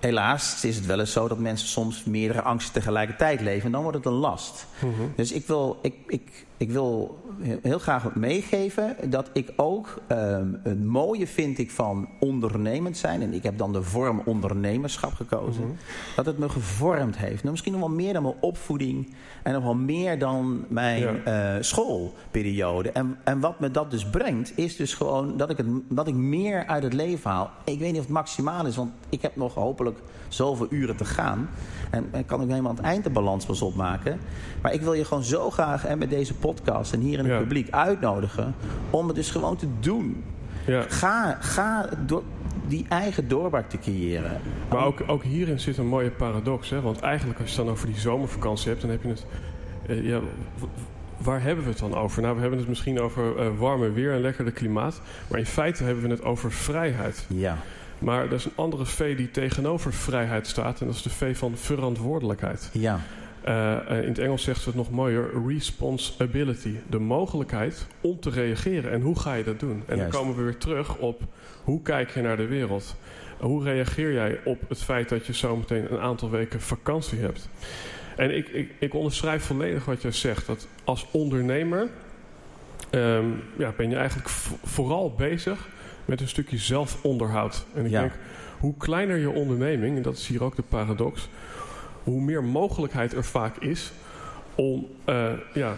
[0.00, 3.66] helaas is het wel eens zo dat mensen soms meerdere angsten tegelijkertijd leven.
[3.66, 4.66] En dan wordt het een last.
[4.78, 5.02] Mhm.
[5.16, 7.18] Dus ik wil, ik, ik, ik wil
[7.62, 13.22] heel graag meegeven dat ik ook ehm, het mooie vind ik van ondernemend zijn.
[13.22, 15.62] En ik heb dan de vorm ondernemerschap gekozen.
[15.62, 15.72] Mhm.
[16.16, 17.40] Dat het me gevormd heeft.
[17.40, 19.14] Nou, misschien nog wel meer dan mijn opvoeding.
[19.42, 22.90] En nog wel meer dan mijn eh, schoolperiode.
[22.90, 26.14] En, en wat me dat dus brengt, is dus gewoon dat ik, het, dat ik
[26.14, 27.50] meer uit het leven haal.
[27.64, 29.98] Ik weet niet of het maximaal is, want ik heb nog hopelijk
[30.36, 31.48] zoveel uren te gaan.
[31.90, 34.18] En, en kan ik helemaal aan het eind de balans pas opmaken.
[34.62, 37.32] Maar ik wil je gewoon zo graag en met deze podcast en hier in het
[37.34, 37.38] Ja.
[37.38, 38.54] publiek uitnodigen
[38.90, 40.24] om het dus gewoon te doen.
[40.66, 40.84] Ja.
[40.88, 42.22] Ga, ga door
[42.68, 44.40] die eigen doorbraak te creëren.
[44.70, 46.70] Maar ook, ook hierin zit een mooie paradox.
[46.70, 46.80] Hè?
[46.80, 49.26] Want eigenlijk als je het dan over die zomervakantie hebt, dan heb je het...
[49.86, 50.20] eh, ja,
[51.16, 52.22] waar hebben we het dan over?
[52.22, 55.00] Nou, we hebben het misschien over eh, warme weer en lekkerder klimaat.
[55.28, 57.26] Maar in feite hebben we het over vrijheid.
[57.28, 57.56] Ja,
[57.98, 60.80] Maar er is een andere V die tegenover vrijheid staat.
[60.80, 62.70] En dat is de V van verantwoordelijkheid.
[62.72, 63.00] ja,
[63.42, 65.30] Eh, eh, in het Engels zegt ze het nog mooier.
[65.46, 66.74] Responsibility.
[66.90, 68.90] De mogelijkheid om te reageren.
[68.92, 69.82] En hoe ga je dat doen?
[69.86, 70.12] En Juist.
[70.12, 71.22] dan komen we weer terug op
[71.64, 72.96] hoe kijk je naar de wereld?
[73.40, 77.48] Hoe reageer jij op het feit dat je zometeen een aantal weken vakantie hebt?
[78.16, 80.46] En ik, ik, ik onderschrijf volledig wat jij zegt.
[80.46, 81.88] Dat als ondernemer
[82.90, 83.24] ehm,
[83.58, 85.68] ja, ben je eigenlijk vo- vooral bezig
[86.06, 87.64] met een stukje zelfonderhoud.
[87.74, 88.00] En ik Ja.
[88.00, 88.12] denk,
[88.58, 91.28] hoe kleiner je onderneming, en dat is hier ook de paradox,
[92.02, 93.92] hoe meer mogelijkheid er vaak is
[94.54, 95.76] om eh, ja,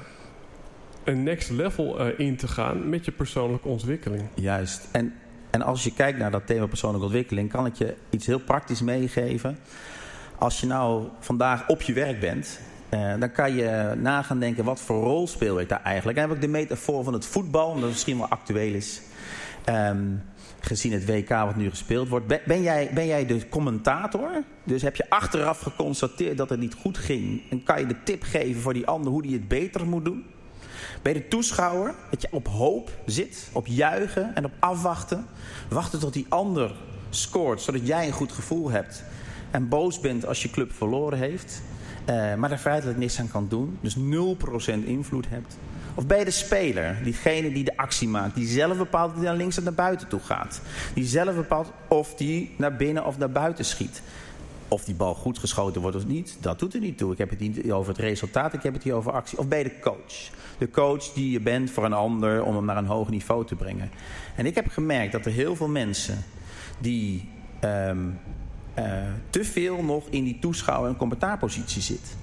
[1.05, 4.23] een next level eh, in te gaan met je persoonlijke ontwikkeling.
[4.35, 4.89] juist.
[4.93, 5.15] En,
[5.51, 8.83] en als je kijkt naar dat thema persoonlijke ontwikkeling, kan ik je iets heel praktisch
[8.83, 9.59] meegeven.
[10.39, 14.65] Als je nou vandaag op je werk bent, eh, dan kan je na gaan denken:
[14.65, 16.19] wat voor rol speel ik daar eigenlijk?
[16.19, 19.01] En dan heb ik de metafoor van het voetbal, omdat het misschien wel actueel is.
[19.69, 20.17] Ehm,
[20.61, 22.27] gezien het WK wat nu gespeeld wordt.
[22.47, 24.43] Ben, jij, ben jij de commentator?
[24.65, 27.43] Dus heb je achteraf geconstateerd dat het niet goed ging?
[27.51, 30.25] En kan je de tip geven voor die ander hoe die het beter moet doen?
[31.03, 31.95] Je de toeschouwer?
[32.11, 35.27] Dat je op hoop zit, op juichen en op afwachten.
[35.69, 36.75] Wachten tot die ander
[37.11, 39.05] scoort, zodat jij een goed gevoel hebt.
[39.51, 41.63] En boos bent als je club verloren heeft.
[42.05, 43.79] eh, maar daar feitelijk niks aan kan doen.
[43.81, 45.57] Dus 0% invloed hebt.
[45.99, 49.59] Of je de speler, diegene die de actie maakt, die zelf bepaalt die naar links
[49.59, 50.61] of naar buiten toe gaat.
[50.95, 54.03] Die zelf bepaalt of die naar binnen of naar buiten schiet.
[54.69, 57.13] Of die bal goed geschoten wordt of niet, dat doet er niet toe.
[57.13, 59.39] Ik heb het niet over het resultaat, ik heb het hier over actie.
[59.39, 60.31] Of je de coach?
[60.59, 63.55] De coach die je bent voor een ander om hem naar een hoger niveau te
[63.55, 63.91] brengen.
[64.37, 66.25] En ik heb gemerkt dat er heel veel mensen
[66.79, 67.29] die
[67.61, 67.99] ehm,
[68.85, 68.93] eh,
[69.31, 72.17] te veel nog in die toeschouwer- en commentaarpositie zit.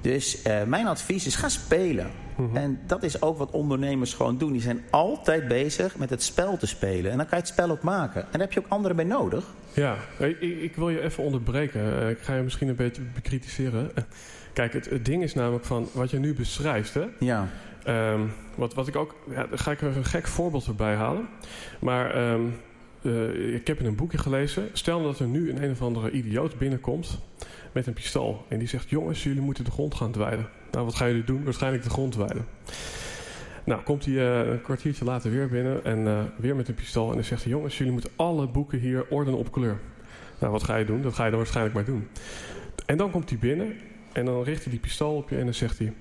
[0.00, 2.06] Dus eh, mijn advies is ga spelen.
[2.52, 4.52] En dat is ook wat ondernemers gewoon doen.
[4.52, 7.10] Die zijn altijd bezig met het spel te spelen.
[7.10, 8.20] En dan kan je het spel ook maken.
[8.22, 9.44] En daar heb je ook anderen bij nodig.
[9.72, 12.00] Ja, ik, ik wil je even onderbreken.
[12.02, 13.90] Eh, Ik ga je misschien een beetje bekritiseren.
[14.52, 17.04] Kijk, het, het ding is namelijk van wat je nu beschrijft, hè?
[17.18, 17.48] Ja,
[17.84, 18.20] Ehm,
[18.54, 21.28] wat, wat ik ook, ja, daar ga ik er een gek voorbeeld erbij halen.
[21.78, 22.40] Maar ehm,
[23.02, 24.68] eh, ik heb in een boekje gelezen.
[24.72, 27.18] Stel dat er nu een een of andere idioot binnenkomt
[27.72, 28.44] met een pistool.
[28.48, 30.48] En die zegt: Jongens, jullie moeten de grond gaan dweilen.
[30.70, 31.44] Nou, wat gaan jullie doen?
[31.44, 32.44] Waarschijnlijk de grond dweilen.
[33.64, 37.08] Nou, komt hij eh, een kwartiertje later weer binnen en eh, weer met een pistool.
[37.08, 39.78] En dan zegt hij: Jongens, jullie moeten alle boeken hier ordenen op kleur.
[40.38, 41.02] Nou, wat ga je doen?
[41.02, 42.08] Dat ga je dan waarschijnlijk maar doen.
[42.86, 43.76] En dan komt hij binnen
[44.12, 45.92] en dan richt hij die pistool op je en dan zegt hij: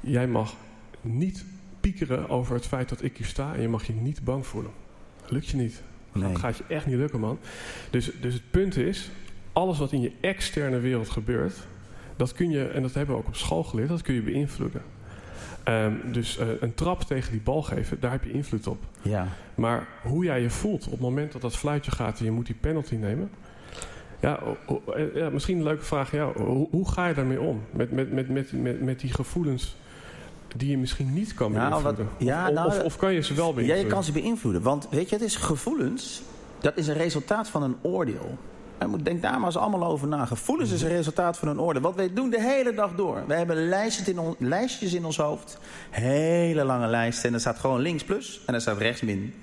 [0.00, 0.54] Jij mag
[1.00, 1.44] niet
[1.80, 4.81] piekeren over het feit dat ik hier sta en je mag je niet bang voelen.
[5.28, 5.82] Lukt je niet.
[6.12, 6.28] nee.
[6.32, 7.38] Dat gaat je echt niet lukken, man.
[7.90, 9.10] Dus, dus het punt is,
[9.52, 11.54] alles wat in je externe wereld gebeurt,
[12.16, 14.82] dat kun je, en dat hebben we ook op school geleerd, dat kun je beïnvloeden.
[15.64, 18.82] Ehm, dus eh, een trap tegen die bal geven, daar heb je invloed op.
[19.02, 22.30] Ja, Maar hoe jij je voelt op het moment dat dat fluitje gaat en je
[22.30, 23.30] moet die penalty nemen.
[24.20, 24.40] Ja,
[24.94, 26.12] eh, ja misschien een leuke vraag.
[26.12, 27.62] Ja, hoe, hoe ga je daarmee om?
[27.70, 29.76] Met, met, met, met, met, met die gevoelens
[30.56, 32.26] die je misschien niet kan Nou, wat- beïnvloeden.
[32.26, 33.84] ja, of, nou, of, of kan je ze wel ja, beïnvloeden?
[33.86, 34.62] je kan ze beïnvloeden.
[34.62, 36.22] Want weet je, het is gevoelens.
[36.60, 38.38] Dat is een resultaat van een oordeel.
[39.02, 40.24] Denk daar maar eens allemaal over na.
[40.24, 41.82] Gevoelens is een resultaat van een oordeel.
[41.82, 43.22] Wat wij doen de hele dag door.
[43.26, 45.58] We hebben lijstjes in, on- lijstjes in ons hoofd.
[45.90, 47.28] Hele lange lijsten.
[47.28, 49.34] En er staat gewoon links plus en er staat rechts min.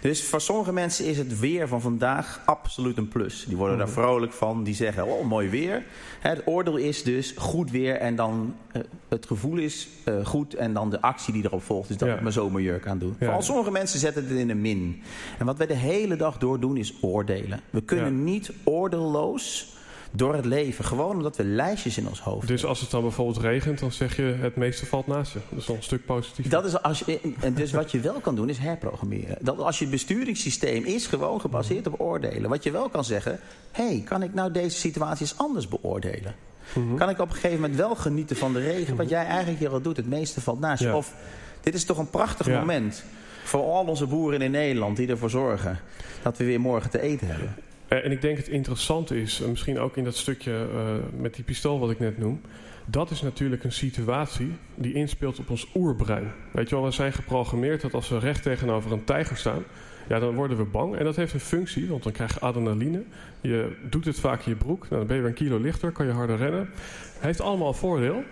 [0.00, 3.44] Dus voor sommige mensen is het weer van vandaag absoluut een plus.
[3.48, 4.62] Die worden daar vrolijk van.
[4.64, 5.82] Die zeggen, oh mooi weer.
[6.20, 7.94] Het oordeel is dus goed weer.
[7.96, 10.54] En dan eh, het gevoel is eh, goed.
[10.54, 11.88] En dan de actie die erop volgt.
[11.88, 12.14] Dus dat Ja.
[12.14, 13.08] ik mijn zomerjurk aan doe.
[13.10, 13.16] Ja.
[13.18, 15.02] Vooral sommige mensen zetten het in een min.
[15.38, 17.60] En wat wij de hele dag door doen is oordelen.
[17.70, 18.22] We kunnen Ja.
[18.22, 19.76] niet oordeelloos
[20.10, 20.84] door het leven.
[20.84, 24.16] Gewoon omdat we lijstjes in ons hoofd Dus als het dan bijvoorbeeld regent, dan zeg
[24.16, 25.38] je het meeste valt naast je.
[25.48, 26.48] Dat is wel een stuk positief.
[26.48, 29.36] Dat is als je, dus wat je wel kan doen is herprogrammeren.
[29.40, 32.50] Dat als je besturingssysteem is gewoon gebaseerd op oordelen.
[32.50, 33.40] Wat je wel kan zeggen,
[33.72, 36.34] hé, hey, kan ik nou deze situaties anders beoordelen?
[36.74, 36.96] Mhm.
[36.96, 38.96] Kan ik op een gegeven moment wel genieten van de regen?
[38.96, 40.88] Wat jij eigenlijk hier al doet, het meeste valt naast je.
[40.88, 40.96] Ja.
[40.96, 41.14] Of
[41.60, 42.58] dit is toch een prachtig Ja.
[42.58, 43.02] moment
[43.44, 45.78] voor al onze boeren in Nederland die ervoor zorgen
[46.22, 47.54] dat we weer morgen te eten hebben.
[47.88, 51.34] Eh, En ik denk het interessante is, eh, misschien ook in dat stukje eh, met
[51.34, 52.40] die pistool wat ik net noem.
[52.86, 56.32] Dat is natuurlijk een situatie die inspeelt op ons oerbrein.
[56.52, 59.62] Weet je wel, we zijn geprogrammeerd dat als we recht tegenover een tijger staan,
[60.08, 60.96] ja, dan worden we bang.
[60.96, 63.02] En dat heeft een functie, want dan krijg je adrenaline.
[63.40, 64.80] Je doet het vaak in je broek.
[64.80, 66.70] Nou, dan ben je weer een kilo lichter, kan je harder rennen.
[67.18, 68.22] Heeft allemaal voordeel.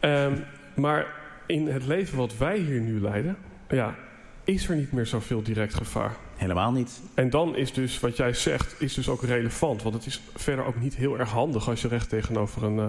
[0.00, 0.32] Ehm,
[0.74, 1.14] maar
[1.46, 3.36] in het leven wat wij hier nu leiden,
[3.68, 3.94] ja,
[4.44, 6.16] is er niet meer zoveel direct gevaar.
[6.40, 7.00] Helemaal niet.
[7.14, 9.82] En dan is dus wat jij zegt, is dus ook relevant.
[9.82, 12.86] Want het is verder ook niet heel erg handig als je recht tegenover een eh,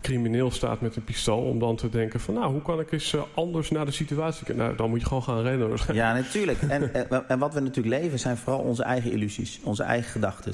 [0.00, 1.42] crimineel staat met een pistool.
[1.42, 4.44] Om dan te denken van nou, hoe kan ik eens eh, anders naar de situatie
[4.44, 4.64] kijken?
[4.64, 5.78] Nou, dan moet je gewoon gaan rennen.
[5.92, 6.62] Ja, natuurlijk.
[6.62, 10.52] En, en, en wat we natuurlijk leven zijn vooral onze eigen illusies, onze eigen gedachten.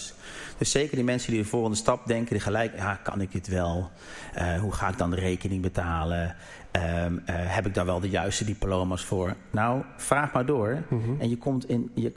[0.59, 3.49] Dus zeker die mensen die de volgende stap denken, die gelijk, ja, kan ik dit
[3.49, 3.91] wel?
[4.35, 6.37] Eh, hoe ga ik dan de rekening betalen?
[6.77, 9.35] Ehm, eh, heb ik daar wel de juiste diploma's voor?
[9.51, 10.83] Nou, vraag maar door.
[10.89, 11.01] Mhm.
[11.19, 12.13] En je komt in, je,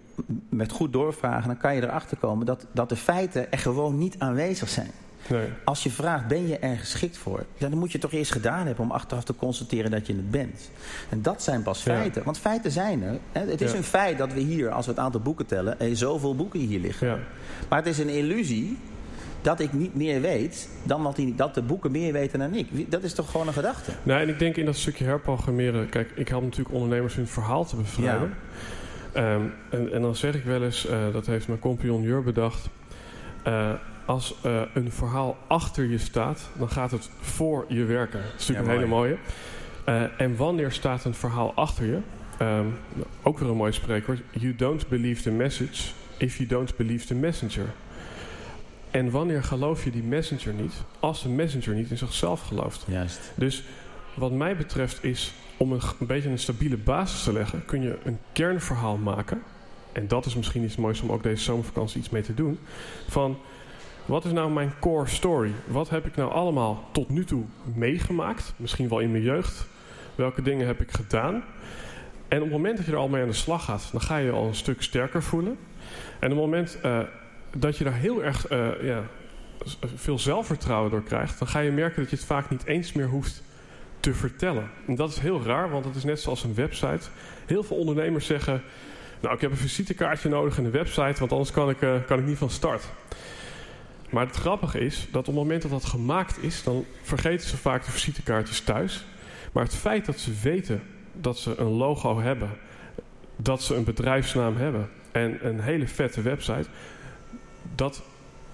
[0.49, 4.15] met goed doorvragen, dan kan je erachter komen dat, dat de feiten er gewoon niet
[4.19, 4.91] aanwezig zijn.
[5.29, 5.47] Nee.
[5.65, 7.45] Als je vraagt, ben je er geschikt voor?
[7.57, 10.31] Dan moet je het toch eerst gedaan hebben om achteraf te constateren dat je het
[10.31, 10.69] bent.
[11.09, 11.93] En dat zijn pas Ja.
[11.95, 12.23] feiten.
[12.23, 13.17] Want feiten zijn er.
[13.31, 13.77] Het is Ja.
[13.77, 16.79] een feit dat we hier, als we het aantal boeken tellen, er zoveel boeken hier
[16.79, 17.07] liggen.
[17.07, 17.17] Ja.
[17.69, 18.77] Maar het is een illusie
[19.41, 22.91] dat ik niet meer weet dan wat die, dat de boeken meer weten dan ik.
[22.91, 23.91] Dat is toch gewoon een gedachte?
[24.03, 25.89] Nou, en ik denk in dat stukje herprogrammeren...
[25.89, 28.33] Kijk, ik help natuurlijk ondernemers hun verhaal te bevrijden.
[29.13, 32.69] Ehm, en, en dan zeg ik wel eens, eh, dat heeft mijn compagnon Jur bedacht...
[33.43, 33.73] eh,
[34.05, 38.19] als eh, een verhaal achter je staat, dan gaat het voor je werken.
[38.21, 39.17] Dat is natuurlijk Ja, een hele mooi.
[39.85, 40.09] mooie.
[40.17, 41.97] En wanneer staat een verhaal achter je?
[42.37, 42.65] Ehm,
[43.21, 44.21] ook weer een mooi spreekwoord.
[44.31, 47.65] You don't believe the message if you don't believe the messenger.
[48.91, 50.73] En wanneer geloof je die messenger niet?
[50.99, 52.85] Als de messenger niet in zichzelf gelooft.
[52.87, 53.31] Juist.
[53.35, 53.63] Dus
[54.13, 57.97] wat mij betreft is om een, een beetje een stabiele basis te leggen, kun je
[58.03, 59.41] een kernverhaal maken.
[59.91, 62.59] En dat is misschien iets moois om ook deze zomervakantie iets mee te doen.
[63.07, 63.37] Van
[64.05, 65.51] wat is nou mijn core story?
[65.67, 68.53] Wat heb ik nou allemaal tot nu toe meegemaakt?
[68.55, 69.67] Misschien wel in mijn jeugd.
[70.15, 71.43] Welke dingen heb ik gedaan?
[72.27, 74.17] En op het moment dat je er al mee aan de slag gaat, dan ga
[74.17, 75.57] je je al een stuk sterker voelen.
[76.19, 76.99] En op het moment eh,
[77.57, 79.03] dat je daar heel erg eh, ja,
[79.63, 82.93] s- veel zelfvertrouwen door krijgt, dan ga je merken dat je het vaak niet eens
[82.93, 83.43] meer hoeft
[83.99, 84.69] te vertellen.
[84.87, 87.07] En dat is heel raar, want het is net zoals een website.
[87.45, 88.61] Heel veel ondernemers zeggen:
[89.19, 92.19] Nou, ik heb een visitekaartje nodig en een website, want anders kan ik, eh, kan
[92.19, 92.83] ik niet van start.
[94.09, 97.57] Maar het grappige is dat op het moment dat dat gemaakt is, dan vergeten ze
[97.57, 99.05] vaak de visitekaartjes thuis.
[99.51, 100.81] Maar het feit dat ze weten
[101.13, 102.49] dat ze een logo hebben,
[103.35, 106.69] dat ze een bedrijfsnaam hebben en een hele vette website,
[107.75, 108.01] dat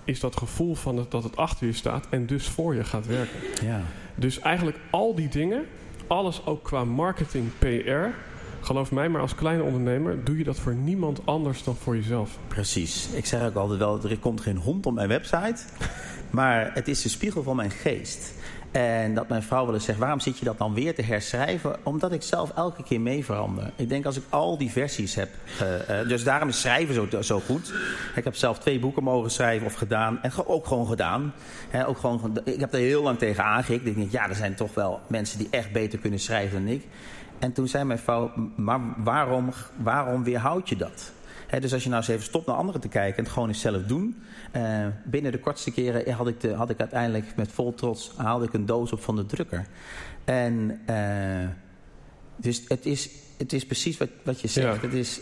[0.03, 3.05] is dat gevoel van het, dat het achter je staat en dus voor je gaat
[3.05, 3.39] werken.
[3.65, 3.81] Ja.
[4.15, 5.65] Dus eigenlijk al die dingen,
[6.07, 8.07] alles ook qua marketing, PR,
[8.61, 12.37] geloof mij maar als kleine ondernemer, doe je dat voor niemand anders dan voor jezelf.
[12.47, 13.07] Precies.
[13.07, 15.63] Ik zeg ook altijd wel, er komt geen hond op mijn website.
[16.29, 18.33] Maar het is de spiegel van mijn geest.
[18.75, 21.75] En dat mijn vrouw wel eens waarom zit je dat dan weer te herschrijven?
[21.83, 23.71] Omdat ik zelf elke keer mee verander.
[23.75, 25.29] Ik denk als ik al die versies heb...
[25.59, 27.73] eh, eh, dus daarom is schrijven zo, zo goed.
[28.15, 30.21] Ik heb zelf twee boeken mogen schrijven of gedaan.
[30.21, 31.33] En ook gewoon gedaan.
[31.85, 33.85] Ook gewoon, ik heb er heel lang tegen aangehikt.
[33.85, 36.85] Ik denk, ja, er zijn toch wel mensen die echt beter kunnen schrijven dan ik.
[37.39, 41.11] En toen zei mijn vrouw, maar waarom, waarom weerhoud je dat?
[41.59, 43.59] Dus als je nou eens even stopt naar anderen te kijken en het gewoon eens
[43.61, 44.23] zelf doen.
[44.51, 48.45] eh, binnen de kortste keren had ik, de, had ik uiteindelijk met vol trots haalde
[48.45, 49.65] ik een doos op van de drukker.
[50.23, 51.47] En eh,
[52.35, 54.75] dus het is, het is precies wat, wat je zegt.
[54.75, 54.81] Ja.
[54.81, 55.19] Het is,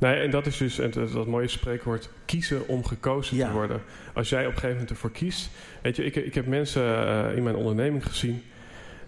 [0.00, 3.46] Nee, en dat is dus en dat, mooie spreekwoord: kiezen om gekozen Ja.
[3.46, 3.82] te worden.
[4.14, 5.50] Als jij op een gegeven moment ervoor kiest.
[5.82, 8.42] Weet je, ik, ik heb mensen eh, in mijn onderneming gezien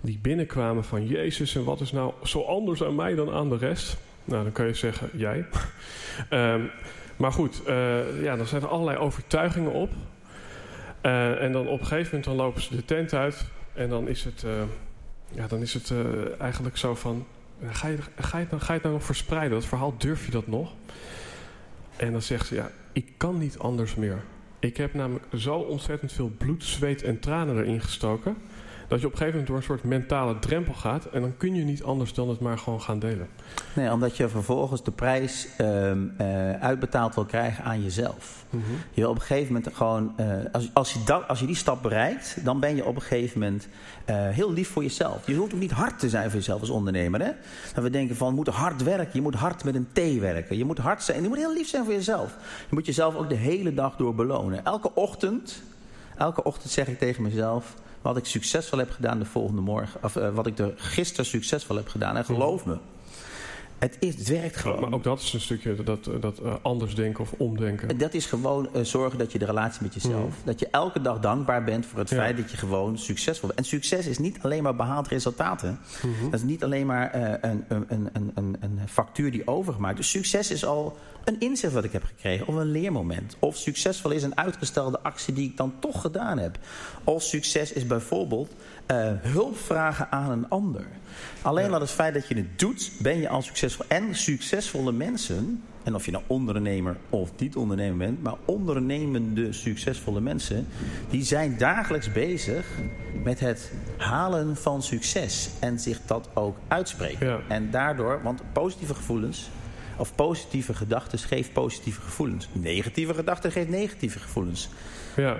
[0.00, 3.56] die binnenkwamen van Jezus en wat is nou zo anders aan mij dan aan de
[3.56, 3.96] rest?
[4.26, 5.46] Nou, dan kan je zeggen jij.
[6.28, 6.60] Ehm,
[7.16, 9.90] maar goed, eh, ja, dan zijn er allerlei overtuigingen op.
[11.00, 14.08] Eh, en dan op een gegeven moment dan lopen ze de tent uit en dan
[14.08, 14.62] is het, eh,
[15.30, 15.92] ja, dan is het
[16.38, 17.26] eigenlijk zo van
[17.70, 19.58] Ga je, ga, je, het nou- ga je het nou nog verspreiden?
[19.58, 20.72] Dat verhaal, durf je dat nog?
[21.96, 24.22] En dan zegt ze, ja, ik kan niet anders meer.
[24.58, 28.36] Ik heb namelijk zo ontzettend veel bloed, zweet en tranen erin gestoken...
[28.88, 31.04] dat je op een gegeven moment door een soort mentale drempel gaat.
[31.04, 33.28] En dan kun je niet anders dan het maar gewoon gaan delen.
[33.72, 38.44] Nee, omdat je vervolgens de prijs ehm, eh, uitbetaald wil krijgen aan jezelf.
[38.50, 38.62] Mhm.
[38.90, 41.56] Je wil op een gegeven moment gewoon, eh, als, als, je dat, als je die
[41.56, 43.68] stap bereikt, dan ben je op een gegeven moment
[44.04, 45.26] eh, heel lief voor jezelf.
[45.26, 47.20] Je hoeft ook niet hard te zijn voor jezelf als ondernemer.
[47.20, 47.30] Hè?
[47.74, 49.10] Dat we denken van, we moeten hard werken.
[49.12, 50.56] Je moet hard met een T werken.
[50.56, 51.22] Je moet hard zijn.
[51.22, 52.36] Je moet heel lief zijn voor jezelf.
[52.68, 54.64] Je moet jezelf ook de hele dag door belonen.
[54.64, 55.62] Elke ochtend,
[56.16, 57.74] elke ochtend zeg ik tegen mezelf
[58.06, 60.02] wat ik succesvol heb gedaan de volgende morgen.
[60.02, 62.16] Of uh, wat ik er gisteren succesvol heb gedaan.
[62.16, 62.76] En geloof me,
[63.78, 64.80] het, is, het werkt gewoon.
[64.80, 67.98] Maar ook dat is een stukje dat, dat uh, anders denken of omdenken.
[67.98, 70.14] Dat is gewoon uh, zorgen dat je de relatie met jezelf...
[70.14, 70.44] Mm.
[70.44, 72.16] dat je elke dag dankbaar bent voor het ja.
[72.16, 73.60] feit dat je gewoon succesvol bent.
[73.60, 75.80] En succes is niet alleen maar behaald resultaten.
[76.02, 76.30] Mm -hmm.
[76.30, 79.96] Dat is niet alleen maar uh, een, een, een, een, een factuur die overgemaakt.
[79.96, 82.46] Dus succes is al een inzicht wat ik heb gekregen.
[82.46, 83.36] Of een leermoment.
[83.38, 86.58] Of succesvol is een uitgestelde actie die ik dan toch gedaan heb.
[87.04, 88.52] Of succes is bijvoorbeeld
[88.90, 90.86] uh, hulp vragen aan een ander.
[91.42, 91.74] Alleen ja.
[91.74, 93.84] al het feit dat je het doet, ben je al succesvol.
[93.88, 100.20] En succesvolle mensen, en of je nou ondernemer of niet ondernemer bent, maar ondernemende succesvolle
[100.20, 100.66] mensen,
[101.10, 102.66] die zijn dagelijks bezig
[103.24, 105.50] met het halen van succes.
[105.60, 107.26] En zich dat ook uitspreken.
[107.26, 107.40] Ja.
[107.48, 109.50] En daardoor, want positieve gevoelens
[109.98, 112.48] of positieve gedachten geeft positieve gevoelens.
[112.52, 114.68] Negatieve gedachten geeft negatieve gevoelens.
[115.16, 115.36] Ja,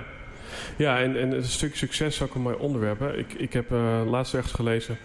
[0.75, 2.99] ja en, en het stuk succes is ook een mooi onderwerp.
[2.99, 3.17] Hè.
[3.17, 4.97] Ik, ik heb uh, laatst ergens gelezen...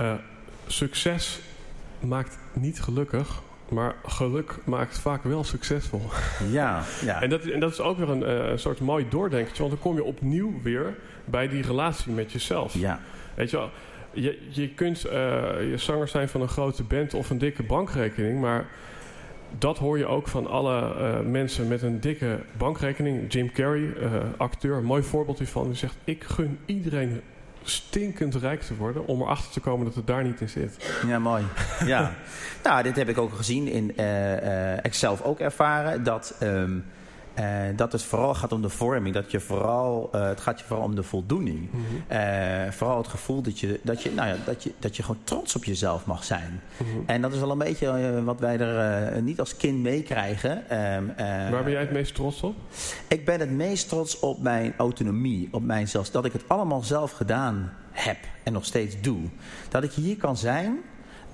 [0.00, 0.12] Uh,
[0.66, 1.40] succes
[2.00, 3.44] maakt niet gelukkig...
[3.68, 6.02] Maar geluk maakt vaak wel succesvol.
[6.50, 7.22] Ja, ja.
[7.22, 9.62] en, dat, en dat is ook weer een uh, soort mooi doordenkertje.
[9.62, 10.94] Want dan kom je opnieuw weer
[11.24, 12.74] bij die relatie met jezelf.
[12.74, 13.00] Ja.
[13.34, 13.70] Weet je wel,
[14.12, 15.12] je, je kunt uh,
[15.70, 18.66] je zanger zijn van een grote band of een dikke bankrekening, maar
[19.58, 23.32] dat hoor je ook van alle uh, mensen met een dikke bankrekening.
[23.32, 27.20] Jim Carrey, uh, acteur, mooi voorbeeld hiervan, die zegt: Ik gun iedereen
[27.62, 31.00] stinkend rijk te worden om erachter te komen dat het daar niet in zit.
[31.06, 31.44] Ja, mooi.
[31.84, 32.14] Ja.
[32.64, 36.36] nou, dit heb ik ook gezien in uh, ik zelf ook ervaren dat.
[36.42, 36.84] Um,
[37.38, 39.14] uh, dat het vooral gaat om de vorming.
[39.14, 41.68] Dat je vooral, uh, het gaat je vooral om de voldoening.
[41.70, 42.18] Mm -hmm.
[42.18, 45.20] uh, vooral het gevoel dat je, dat, je, nou ja, dat, je, dat je gewoon
[45.24, 46.60] trots op jezelf mag zijn.
[46.76, 47.02] Mm -hmm.
[47.06, 50.50] En dat is wel een beetje wat wij er niet als kind meekrijgen.
[50.50, 51.14] Um,
[51.50, 52.54] Waar ben jij het meest trots op?
[53.08, 55.48] Ik ben het meest trots op mijn autonomie.
[55.50, 59.20] Op mijn zelfs, dat ik het allemaal zelf gedaan heb en nog steeds doe.
[59.68, 60.78] Dat ik hier kan zijn...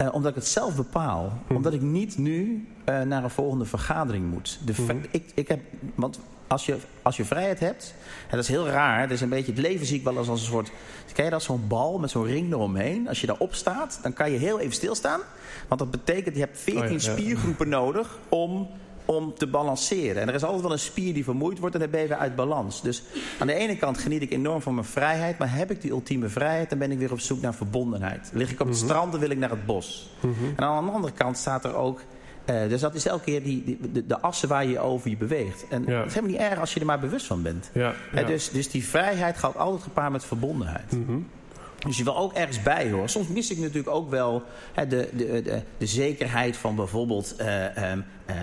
[0.01, 1.33] Uh, omdat ik het zelf bepaal.
[1.47, 1.57] Hmm.
[1.57, 4.59] Omdat ik niet nu uh, naar een volgende vergadering moet.
[4.65, 4.97] De Mhm.
[5.11, 5.61] ik, ik heb,
[5.95, 7.95] want als je, als je vrijheid hebt...
[8.23, 9.01] En dat is heel raar.
[9.01, 10.71] Het, is een beetje, het leven zie ik wel als, als een soort...
[11.13, 11.43] Ken je dat?
[11.43, 13.09] Zo'n bal met zo'n ring eromheen.
[13.09, 15.21] Als je daarop staat, dan kan je heel even stilstaan.
[15.69, 16.99] Want dat betekent, je hebt 14 Oh ja, ja.
[16.99, 18.19] spiergroepen nodig...
[18.29, 18.69] om
[19.05, 20.23] om te balanceren.
[20.23, 22.17] En er is altijd wel een spier die vermoeid wordt en dan ben je weer
[22.17, 22.83] uit balans.
[22.83, 23.03] Dus
[23.39, 25.39] aan de ene kant geniet ik enorm van mijn vrijheid...
[25.39, 28.31] maar heb ik die ultieme vrijheid, dan ben ik weer op zoek naar verbondenheid.
[28.33, 28.85] Lig ik op het Mhm.
[28.87, 30.11] strand, dan wil ik naar het bos.
[30.21, 30.33] Mhm.
[30.57, 32.01] En aan de andere kant staat er ook...
[32.45, 35.17] eh, dus dat is elke keer die, die, de, de assen waar je over je
[35.17, 35.65] beweegt.
[35.69, 35.97] En Ja.
[35.99, 37.71] het is helemaal niet erg als je er maar bewust van bent.
[37.75, 38.23] Ja, ja.
[38.23, 40.93] dus, dus die vrijheid gaat altijd gepaard met verbondenheid.
[40.93, 41.19] Mhm.
[41.87, 43.09] Dus je wil ook ergens bij horen.
[43.09, 44.43] Soms mis ik natuurlijk ook wel
[44.73, 48.37] hè, de, de, de, de zekerheid van bijvoorbeeld eh, ehm, eh,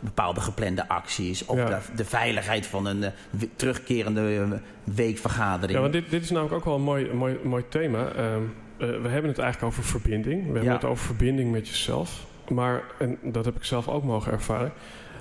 [0.00, 1.44] bepaalde geplande acties.
[1.44, 1.64] Of Ja.
[1.66, 3.10] de, de veiligheid van een eh,
[3.56, 5.72] terugkerende weekvergadering.
[5.72, 8.08] Ja, want dit, dit is namelijk ook wel een mooi, mooi, mooi thema.
[8.08, 8.42] Ehm,
[8.76, 10.40] eh, we hebben het eigenlijk over verbinding.
[10.40, 10.72] We hebben Ja.
[10.72, 12.26] het over verbinding met jezelf.
[12.48, 14.72] Maar, en dat heb ik zelf ook mogen ervaren...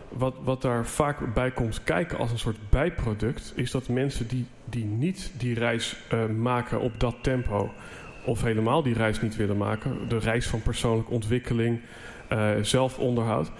[0.10, 3.54] Wat, wat daar vaak bij komt kijken als een soort bijproduct...
[3.56, 7.72] is dat mensen die, die niet die reis eh, maken op dat tempo...
[8.26, 9.98] of helemaal die reis niet willen maken...
[10.08, 11.80] de reis van persoonlijke ontwikkeling,
[12.28, 13.52] eh, zelfonderhoud...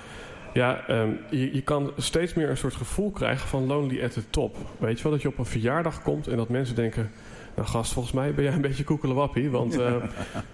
[0.54, 4.30] Ja, ehm, je, je kan steeds meer een soort gevoel krijgen van lonely at the
[4.30, 4.56] top.
[4.78, 7.12] Weet je wel, dat je op een verjaardag komt en dat mensen denken...
[7.56, 9.50] Nou gast, volgens mij ben jij een beetje koekelewappie.
[9.50, 9.96] Want eh,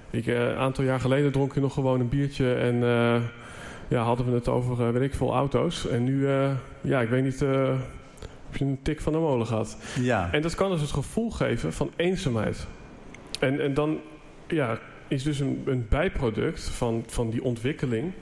[0.09, 2.83] ik, een aantal jaar geleden dronk je nog gewoon een biertje en
[3.93, 5.87] ja, hadden we het over, eh, weet ik veel, auto's.
[5.87, 6.51] En nu, eh,
[6.81, 7.67] ja, ik weet niet, eh,
[8.49, 9.77] heb je een tik van de molen gehad.
[9.99, 10.29] ja.
[10.31, 12.67] En dat kan dus het gevoel geven van eenzaamheid.
[13.39, 13.99] En, en dan
[14.47, 18.13] ja, is dus een, een bijproduct van, van die ontwikkeling...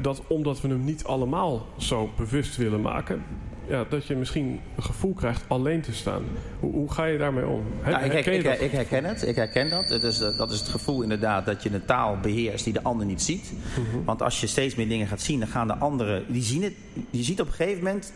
[0.00, 3.22] dat omdat we hem niet allemaal zo bewust willen maken...
[3.70, 6.22] Ja, dat je misschien een gevoel krijgt alleen te staan.
[6.60, 7.64] Hoe, hoe ga je daarmee om?
[7.84, 9.88] Nou, ik, herken ik, ik herken het, ik herken dat.
[9.88, 13.06] Het is, dat is het gevoel inderdaad dat je een taal beheerst die de ander
[13.06, 13.52] niet ziet.
[13.52, 14.04] Mhm.
[14.04, 16.24] Want als je steeds meer dingen gaat zien, dan gaan de anderen...
[16.32, 16.72] Die zien het,
[17.10, 18.12] je ziet op een gegeven moment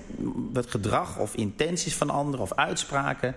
[0.53, 3.35] het gedrag of intenties van anderen of uitspraken.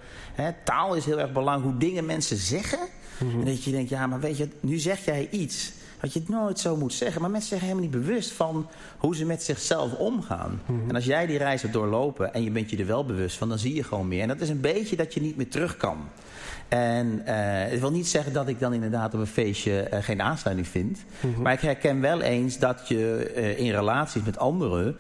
[0.64, 2.80] Taal is heel erg belangrijk, hoe dingen mensen zeggen.
[3.20, 3.40] Mhm.
[3.40, 5.72] En dat je denkt, ja, maar weet je, nu zeg jij iets...
[6.00, 7.22] dat je het nooit zo moet zeggen.
[7.22, 10.62] Maar mensen zijn helemaal niet bewust van hoe ze met zichzelf omgaan.
[10.66, 10.90] Mhm.
[10.90, 13.50] En als jij die reis hebt doorlopen en je bent je er wel bewust van,
[13.50, 14.22] dan zie je gewoon meer.
[14.22, 15.98] En dat is een beetje dat je niet meer terug kan.
[16.68, 20.22] En uh, ik wil niet zeggen dat ik dan inderdaad op een feestje uh, geen
[20.22, 21.00] aansluiting vind.
[21.20, 21.42] Mhm.
[21.42, 24.98] Maar ik herken wel eens dat je uh, in relaties met anderen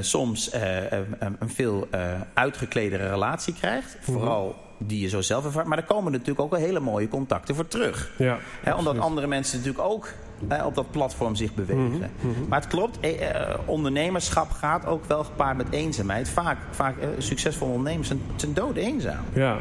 [0.00, 1.88] soms een, een, veel
[2.34, 3.96] uitgekledere relatie krijgt.
[4.00, 4.12] Mhm.
[4.12, 5.66] Vooral die je zo zelf ervaart.
[5.66, 8.10] Maar er komen natuurlijk ook wel hele mooie contacten voor terug.
[8.18, 8.38] Ja,
[8.76, 10.08] omdat andere mensen natuurlijk ook
[10.48, 11.84] eh, op dat platform zich bewegen.
[11.84, 12.48] Mhm, mhm.
[12.48, 16.28] Maar het klopt, eh, eh, ondernemerschap gaat ook wel gepaard met eenzaamheid.
[16.28, 19.24] Vaak, vaak eh, succesvolle ondernemers zijn, zijn dood eenzaam.
[19.32, 19.58] Ja.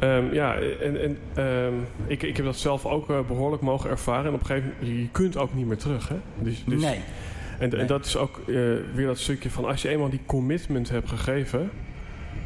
[0.00, 1.74] Ehm, ja, en, en ehm,
[2.06, 4.26] ik, ik heb dat zelf ook eh, behoorlijk mogen ervaren.
[4.26, 6.08] En op een gegeven moment, je kunt ook niet meer terug.
[6.08, 6.16] Hè?
[6.38, 7.00] Dus, dus, nee.
[7.60, 7.80] En, Nee.
[7.80, 8.54] en dat is ook eh,
[8.94, 11.70] weer dat stukje van als je eenmaal die commitment hebt gegeven,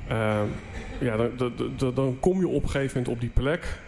[0.09, 0.47] ehm,
[1.01, 3.79] ja, dan, dan, dan, dan kom je op een gegeven moment op die plek.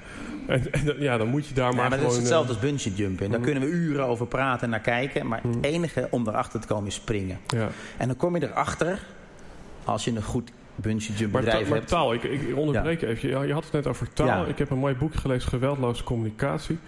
[0.47, 2.13] En, en ja, dan moet je daar Ja, maar, maar dat gewoon.
[2.15, 3.31] is hetzelfde eh, als bungee jumpen.
[3.31, 3.49] Daar Mhm.
[3.51, 5.27] kunnen we uren over praten en naar kijken.
[5.27, 7.39] Maar het enige om erachter te komen is springen.
[7.47, 7.69] ja.
[7.97, 8.99] En dan kom je erachter
[9.85, 11.89] als je een goed bungee jump Maar, bedrijf maar hebt.
[11.91, 13.29] taal, ik, ik onderbreek je even.
[13.41, 14.49] Je, je had het net over taal.
[14.49, 16.79] Ik heb een mooi boekje gelezen, Geweldloze Communicatie.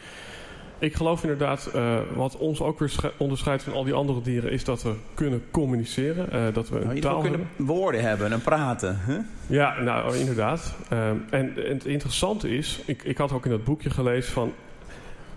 [0.80, 4.50] Ik geloof inderdaad, eh, wat ons ook weer sche- onderscheidt van al die andere dieren,
[4.50, 6.30] is dat we kunnen communiceren.
[6.32, 7.48] eh, dat we een Nou, taal geval hebben.
[7.56, 8.98] kunnen woorden hebben en praten.
[9.06, 9.16] Huh?
[9.46, 10.74] Ja, nou inderdaad.
[10.88, 14.52] Ehm, en, en het interessante is, ik, ik had ook in dat boekje gelezen van.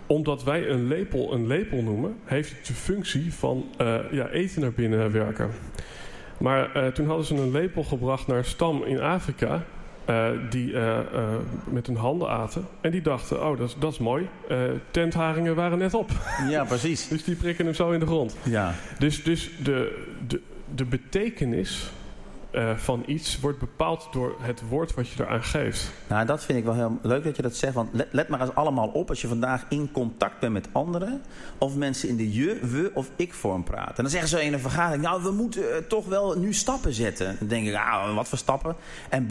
[0.06, 4.60] Omdat wij een lepel een lepel noemen, heeft het de functie van eh, ja, eten
[4.60, 5.50] naar binnen werken.
[6.38, 9.62] Maar toen hadden ze een lepel gebracht naar een stam in Afrika.
[10.04, 11.04] Eh, die eh, eh,
[11.64, 12.66] met hun handen aten.
[12.80, 14.28] En die dachten, oh, dat is, dat is mooi.
[14.90, 16.10] Tentharingen waren net op.
[16.48, 17.08] Ja, precies.
[17.08, 18.36] Dus die prikken hem zo in de grond.
[18.42, 18.74] Ja.
[18.98, 20.40] Dus, dus de, de,
[20.74, 21.90] de betekenis
[22.52, 25.90] eh, van iets wordt bepaald door het woord wat je eraan geeft.
[26.08, 27.74] Nou, dat vind ik wel heel leuk dat je dat zegt.
[27.74, 31.22] Want let, let maar eens allemaal op als je vandaag in contact bent met anderen.
[31.58, 33.96] Of mensen in de je, we of ik vorm praten.
[33.96, 36.92] En dan zeggen ze in een vergadering, nou we moeten eh, toch wel nu stappen
[36.92, 37.36] zetten.
[37.38, 38.76] Dan denk ik, ah, wat voor stappen?
[39.08, 39.30] En B,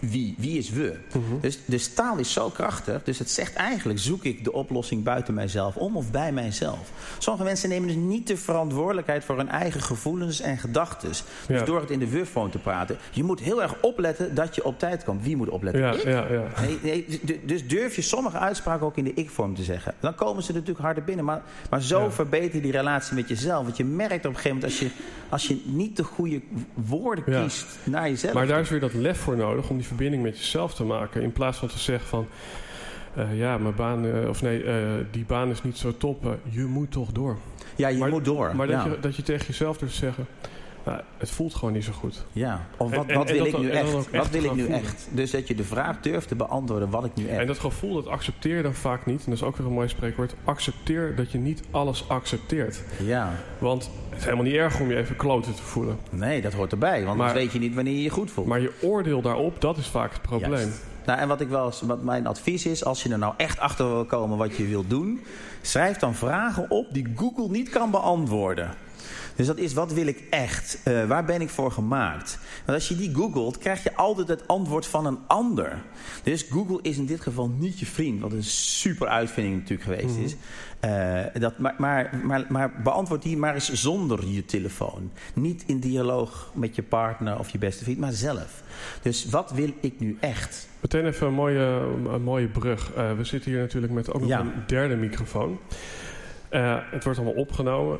[0.00, 0.34] wie?
[0.38, 0.96] Wie is we?
[1.40, 3.02] Dus, dus taal is zo krachtig.
[3.02, 6.90] Dus het zegt eigenlijk, zoek ik de oplossing buiten mijzelf om of bij mijzelf.
[7.18, 11.08] Sommige mensen nemen dus niet de verantwoordelijkheid voor hun eigen gevoelens en gedachten.
[11.08, 11.64] Dus Ja.
[11.64, 12.96] door het in de we-vorm te praten.
[13.10, 15.22] Je moet heel erg opletten dat je op tijd komt.
[15.24, 15.82] Wie moet opletten?
[15.82, 16.02] Ja, Ik?
[16.04, 16.42] ja, ja.
[16.82, 17.06] Nee,
[17.44, 19.94] dus durf je sommige uitspraken ook in de ik-vorm te zeggen.
[20.00, 21.24] Dan komen ze natuurlijk harder binnen.
[21.24, 22.10] Maar, maar zo Ja.
[22.10, 23.64] verbeter je die relatie met jezelf.
[23.64, 24.88] Want je merkt op een gegeven moment als je,
[25.28, 26.40] als je niet de goede
[26.74, 28.34] woorden kiest naar jezelf.
[28.34, 31.22] Maar daar is weer dat lef voor nodig om die verbinding met jezelf te maken.
[31.22, 32.26] In plaats van te zeggen van...
[33.14, 34.74] eh, ja, mijn baan, eh, of nee, eh,
[35.10, 36.36] die baan is niet zo top.
[36.48, 37.36] je moet toch door.
[37.76, 38.56] ja, je maar- moet door.
[38.56, 38.84] Maar ja.
[38.84, 40.26] dat, je, dat je tegen jezelf durft te zeggen...
[40.86, 42.24] Nou, het voelt gewoon niet zo goed.
[42.32, 42.66] ja.
[42.76, 44.10] Of wat, en- wat en wil ik nu echt?
[44.10, 44.80] Wat wil ik nu voelen.
[44.80, 45.08] echt?
[45.10, 47.40] Dus dat je de vraag durft te beantwoorden wat ik nu echt.
[47.40, 49.18] En dat gevoel, dat accepteer je dan vaak niet.
[49.18, 50.34] En dat is ook weer een mooi spreekwoord.
[50.44, 52.82] Accepteer dat je niet alles accepteert.
[53.02, 53.32] Ja.
[53.58, 55.98] Want het is helemaal niet erg om je even kloten te voelen.
[56.10, 57.04] Nee, dat hoort erbij.
[57.04, 58.46] Want Maar- dan weet je niet wanneer je je goed voelt.
[58.46, 60.50] Maar je oordeel daarop, dat is vaak het probleem.
[60.50, 60.84] Juist.
[61.06, 63.88] Nou, en wat, ik wel, wat mijn advies is, als je er nou echt achter
[63.92, 65.20] wil komen wat je wilt doen,
[65.62, 68.70] schrijf dan vragen op die Google niet kan beantwoorden.
[69.36, 70.78] Dus dat is, wat wil ik echt?
[70.84, 72.38] Eh, waar ben ik voor gemaakt?
[72.64, 75.82] Want als je die googelt, krijg je altijd het antwoord van een ander.
[76.22, 80.16] Dus Google is in dit geval niet je vriend, wat een super uitvinding natuurlijk geweest
[80.16, 80.36] is.
[80.80, 85.10] Eh, dat, maar, maar, maar, maar beantwoord die maar eens zonder je telefoon.
[85.34, 88.62] Niet in dialoog met je partner of je beste vriend, maar zelf.
[89.02, 90.68] Dus wat wil ik nu echt?
[90.80, 91.82] Meteen even een mooie,
[92.12, 92.92] een mooie brug.
[92.92, 94.40] Eh, we zitten hier natuurlijk met ook nog Ja.
[94.40, 95.58] een derde microfoon.
[96.90, 97.98] Het wordt allemaal opgenomen.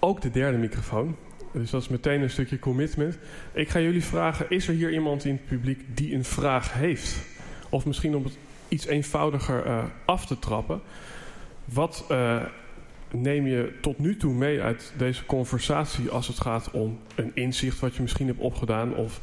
[0.00, 1.16] Ook de derde microfoon.
[1.52, 3.18] Dus dat is meteen een stukje commitment.
[3.52, 7.16] Ik ga jullie vragen, is er hier iemand in het publiek die een vraag heeft?
[7.68, 8.38] Of misschien om het
[8.68, 10.80] iets eenvoudiger eh, af te trappen.
[11.64, 12.42] Wat eh,
[13.10, 17.80] neem je tot nu toe mee uit deze conversatie als het gaat om een inzicht
[17.80, 18.94] wat je misschien hebt opgedaan?
[18.94, 19.20] Of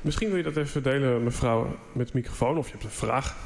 [0.00, 3.36] misschien wil je dat even delen, mevrouw, met microfoon, of je hebt een vraag.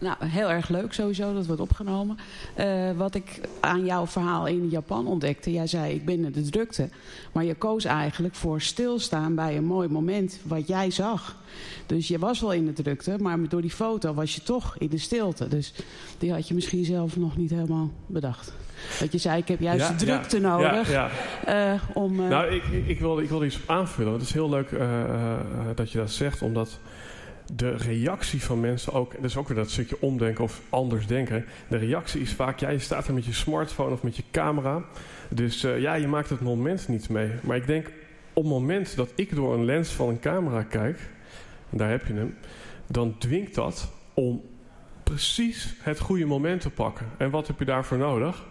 [0.00, 2.16] Nou, heel erg leuk sowieso, dat wordt opgenomen.
[2.54, 6.42] Eh, wat ik aan jouw verhaal in Japan ontdekte, jij zei ik ben in de
[6.50, 6.88] drukte.
[7.32, 11.36] Maar je koos eigenlijk voor stilstaan bij een mooi moment wat jij zag.
[11.86, 14.88] Dus je was wel in de drukte, maar door die foto was je toch in
[14.88, 15.48] de stilte.
[15.48, 15.72] Dus
[16.18, 18.52] die had je misschien zelf nog niet helemaal bedacht.
[19.00, 21.10] Dat je zei, ik heb juist Ja, de drukte ja, nodig Ja,
[21.44, 22.20] eh, om...
[22.20, 24.12] eh, Nou, ik, ik, wilde, ik wilde iets op aanvullen.
[24.12, 24.70] Het is heel leuk
[25.74, 26.78] dat je dat zegt, omdat
[27.56, 29.12] de reactie van mensen ook...
[29.14, 31.44] Dat is ook weer dat stukje omdenken of anders denken.
[31.68, 34.84] De reactie is vaak, ja, je staat er met je smartphone of met je camera.
[35.28, 37.30] Dus eh, ja, je maakt het moment niet mee.
[37.42, 37.86] Maar ik denk,
[38.32, 40.98] op het moment dat ik door een lens van een camera kijk...
[41.70, 42.36] En daar heb je hem.
[42.86, 44.42] Dan dwingt dat om
[45.02, 47.06] precies het goede moment te pakken.
[47.16, 48.44] En wat heb je daarvoor nodig?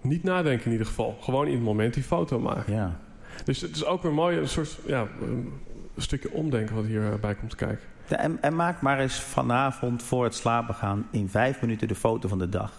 [0.00, 1.18] Niet nadenken in ieder geval.
[1.20, 2.74] Gewoon in het moment die foto maken.
[2.74, 3.00] Ja.
[3.44, 5.52] Dus het is ook weer mooi, een soort ja, een
[5.96, 7.86] stukje omdenken wat hierbij komt kijken.
[8.08, 12.38] En, maak maar eens vanavond voor het slapen gaan in vijf minuten de foto van
[12.38, 12.72] de dag.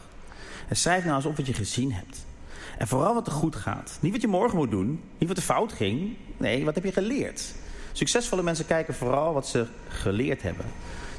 [0.68, 2.26] En schrijf nou eens op wat je gezien hebt.
[2.78, 3.98] En vooral wat er goed gaat.
[4.02, 6.16] Niet wat je morgen moet doen, niet wat er fout ging.
[6.38, 7.54] Nee, wat heb je geleerd?
[7.92, 10.66] Succesvolle mensen kijken vooral wat ze geleerd hebben.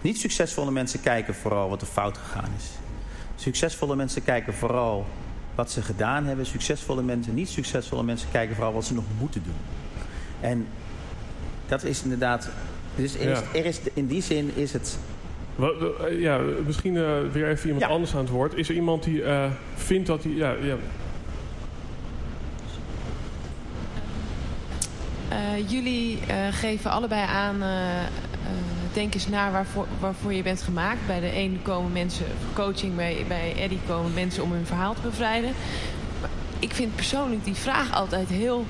[0.00, 2.70] Niet succesvolle mensen kijken vooral wat er fout gegaan is.
[3.36, 5.06] Succesvolle mensen kijken vooral
[5.54, 6.46] wat ze gedaan hebben.
[6.46, 9.60] Succesvolle mensen, niet succesvolle mensen kijken vooral wat ze nog moeten doen.
[10.40, 10.66] En
[11.66, 12.48] dat is inderdaad.
[13.00, 14.98] Dus er is, er is, in die zin is het.
[16.10, 18.54] Ja, misschien uh, weer even iemand anders aan het woord.
[18.54, 19.44] Is er iemand die uh,
[19.74, 20.32] vindt dat hij.
[20.32, 20.76] Ja, ja.
[25.32, 26.18] Uh, jullie
[26.50, 27.62] geven allebei aan
[28.92, 31.06] denk eens naar waarvoor, waarvoor je bent gemaakt.
[31.06, 35.00] Bij de een komen mensen coaching, bij, bij Eddie komen mensen om hun verhaal te
[35.00, 35.52] bevrijden.
[36.20, 38.64] Maar ik vind persoonlijk die vraag altijd heel...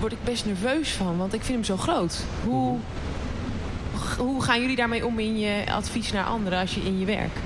[0.00, 2.24] word ik best nerveus van, want ik vind hem zo groot.
[2.44, 2.78] Hoe,
[4.24, 7.36] hoe gaan jullie daarmee om in je advies naar anderen als je in je werk?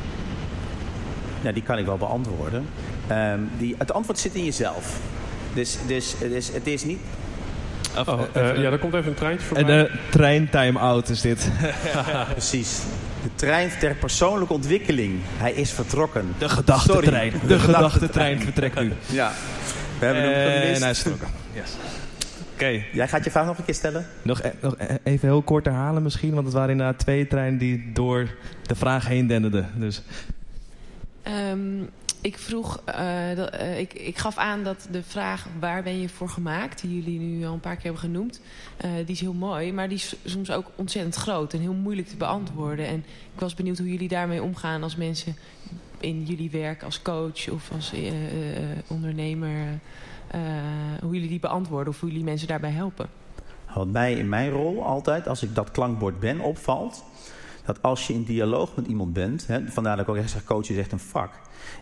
[1.40, 2.68] Nou, die kan ik wel beantwoorden.
[3.10, 4.98] Um, die, het antwoord zit in jezelf.
[5.54, 7.00] Dus, dus, dus het is niet
[8.04, 9.64] Oh, uh, ja, er komt even een treintje voorbij.
[9.64, 11.50] De trein time-out is dit.
[12.32, 12.78] Precies.
[13.22, 15.20] De trein ter persoonlijke ontwikkeling.
[15.36, 16.34] Hij is vertrokken.
[16.38, 17.32] De gedachtentrein.
[17.40, 18.92] De, de gedachtentrein vertrekt nu.
[19.06, 19.32] Ja.
[19.98, 20.76] We hebben hem gemist.
[20.76, 21.28] En hij is vertrokken.
[21.52, 21.70] Yes.
[22.56, 22.82] Oké.
[22.92, 24.06] Jij gaat je vraag nog een keer stellen?
[24.22, 26.34] Nog, e nog e even heel kort herhalen misschien.
[26.34, 29.70] Want het waren inderdaad twee treinen die door de vraag heen denderden.
[29.74, 30.02] Dus...
[31.50, 31.88] Um,
[32.20, 36.08] ik vroeg, uh, dat, uh, ik, ik gaf aan dat de vraag waar ben je
[36.08, 38.40] voor gemaakt, die jullie nu al een paar keer hebben genoemd,
[38.84, 42.08] uh, die is heel mooi, maar die is soms ook ontzettend groot en heel moeilijk
[42.08, 42.86] te beantwoorden.
[42.86, 43.04] En
[43.34, 45.36] ik was benieuwd hoe jullie daarmee omgaan als mensen
[46.00, 47.92] in jullie werk als coach of als
[48.86, 49.78] ondernemer,
[51.02, 53.08] hoe jullie die beantwoorden of hoe jullie mensen daarbij helpen.
[53.74, 57.04] Wat mij in mijn rol altijd, als ik dat klankbord ben, opvalt,
[57.64, 60.44] dat als je in dialoog met iemand bent, hè, vandaar dat ik ook echt zeg,
[60.44, 61.32] coach is echt een vak,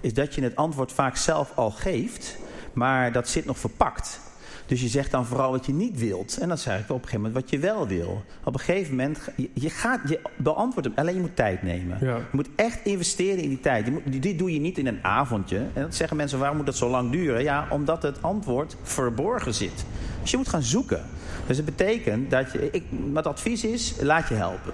[0.00, 2.38] is dat je het antwoord vaak zelf al geeft,
[2.72, 4.20] maar dat zit nog verpakt.
[4.66, 6.38] Dus je zegt dan vooral wat je niet wilt.
[6.38, 8.22] En dan zeg ik op een gegeven moment wat je wel wil.
[8.44, 10.98] Op een gegeven moment, je, je gaat, je beantwoordt hem.
[10.98, 11.98] Alleen je moet tijd nemen.
[12.00, 12.16] Ja.
[12.16, 13.90] Je moet echt investeren in die tijd.
[13.90, 15.56] Moet, dit doe je niet in een avondje.
[15.56, 17.42] En dan zeggen mensen, waarom moet dat zo lang duren?
[17.42, 19.84] Ja, omdat het antwoord verborgen zit.
[20.22, 21.02] Dus je moet gaan zoeken.
[21.46, 24.72] Dus het betekent dat je, ik, wat advies is, laat je helpen.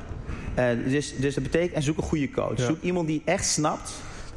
[0.58, 2.60] Uh, dus, dus dat betekent, en zoek een goede coach.
[2.60, 3.92] Zoek iemand die echt snapt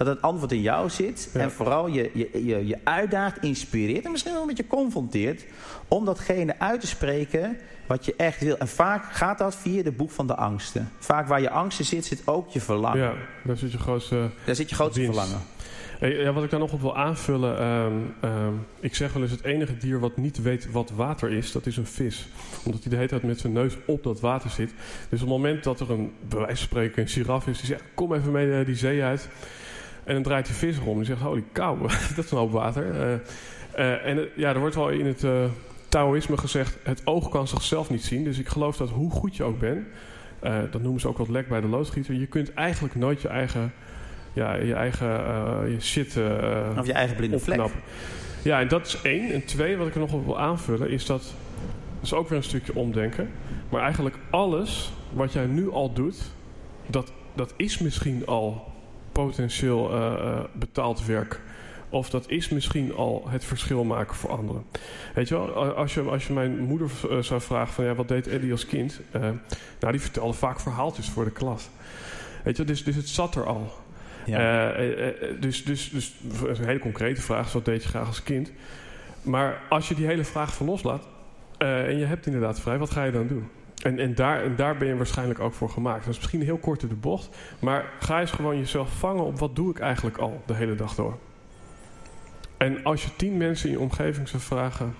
[0.06, 1.30] dat het antwoord in jou zit.
[1.34, 5.45] En vooral je, je, je, je uitdaagt, inspireert en misschien wel een beetje confronteert.
[5.88, 8.58] Om datgene uit te spreken wat je echt wil.
[8.58, 10.91] En vaak gaat dat via de boek van de angsten.
[10.99, 12.99] Vaak waar je angsten zit, zit ook je verlangen.
[12.99, 15.20] Ja, daar zit je grootste Daar zit je grootste dienst.
[15.20, 15.45] verlangen.
[15.99, 17.66] Ja, wat ik daar nog op wil aanvullen.
[17.66, 21.51] Um, um, ik zeg wel eens: het enige dier wat niet weet wat water is,
[21.51, 22.28] dat is een vis.
[22.64, 24.74] Omdat hij de hele tijd met zijn neus op dat water zit.
[25.10, 27.66] Dus op het moment dat er een, bij wijze van spreken, een giraf is die
[27.66, 29.30] zegt: Kom even mee die zee uit.
[30.04, 30.97] En dan draait die vis om.
[30.97, 31.82] Die zegt: Holy cow,
[32.16, 32.86] dat is een hoop water.
[32.86, 33.20] Uh,
[33.78, 35.43] uh, en ja, er wordt wel in het uh,
[35.89, 38.24] Taoïsme gezegd: Het oog kan zichzelf niet zien.
[38.24, 39.88] Dus ik geloof dat hoe goed je ook bent,
[40.72, 42.14] dat noemen ze ook wat lek bij de loodgieter.
[42.16, 43.74] Je kunt eigenlijk nooit je eigen
[44.34, 45.08] ja, je eigen
[45.72, 46.18] je shit
[46.78, 47.62] Of je eigen blinde vlek.
[48.43, 49.32] Ja, en dat is één.
[49.32, 51.22] En twee, wat ik er nog op wil aanvullen, is dat...
[51.95, 53.30] Dat is ook weer een stukje omdenken.
[53.70, 56.32] Maar eigenlijk alles wat jij nu al doet...
[56.88, 58.72] dat, dat is misschien al
[59.14, 61.41] potentieel uh, betaald werk.
[61.89, 64.64] Of dat is misschien al het verschil maken voor anderen.
[65.14, 66.89] Weet je wel, als je, als je mijn moeder
[67.20, 67.86] zou vragen van...
[67.86, 68.99] Ja, wat deed Eddie als kind?
[69.80, 71.70] nou, die vertelde vaak verhaaltjes voor de klas.
[72.43, 73.72] Weet je, dus, dus het zat er al.
[74.26, 74.80] Ja.
[74.80, 78.51] Uh, uh, dus, dus, dus een hele concrete vraag wat deed je graag als kind?
[79.22, 81.07] Maar als je die hele vraag van loslaat
[81.59, 83.49] uh, en je hebt inderdaad vrij, wat ga je dan doen?
[83.84, 86.05] En, en, daar, en daar ben je waarschijnlijk ook voor gemaakt.
[86.05, 89.39] Dat is misschien heel kort in de bocht, maar ga eens gewoon jezelf vangen op
[89.39, 91.17] wat doe ik eigenlijk al de hele dag door.
[92.57, 94.95] En als je tien mensen in je omgeving zou vragen,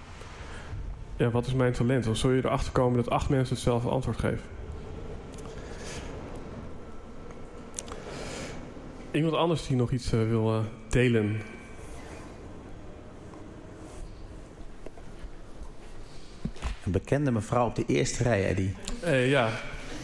[1.15, 2.03] ja, wat is mijn talent?
[2.03, 4.45] Dan zul je erachter komen dat acht mensen hetzelfde antwoord geven.
[9.11, 10.59] Iemand anders die nog iets uh, wil uh,
[10.89, 11.41] delen?
[16.86, 18.75] Een bekende mevrouw op de eerste rij, Eddie.
[19.03, 19.49] Uh, ja.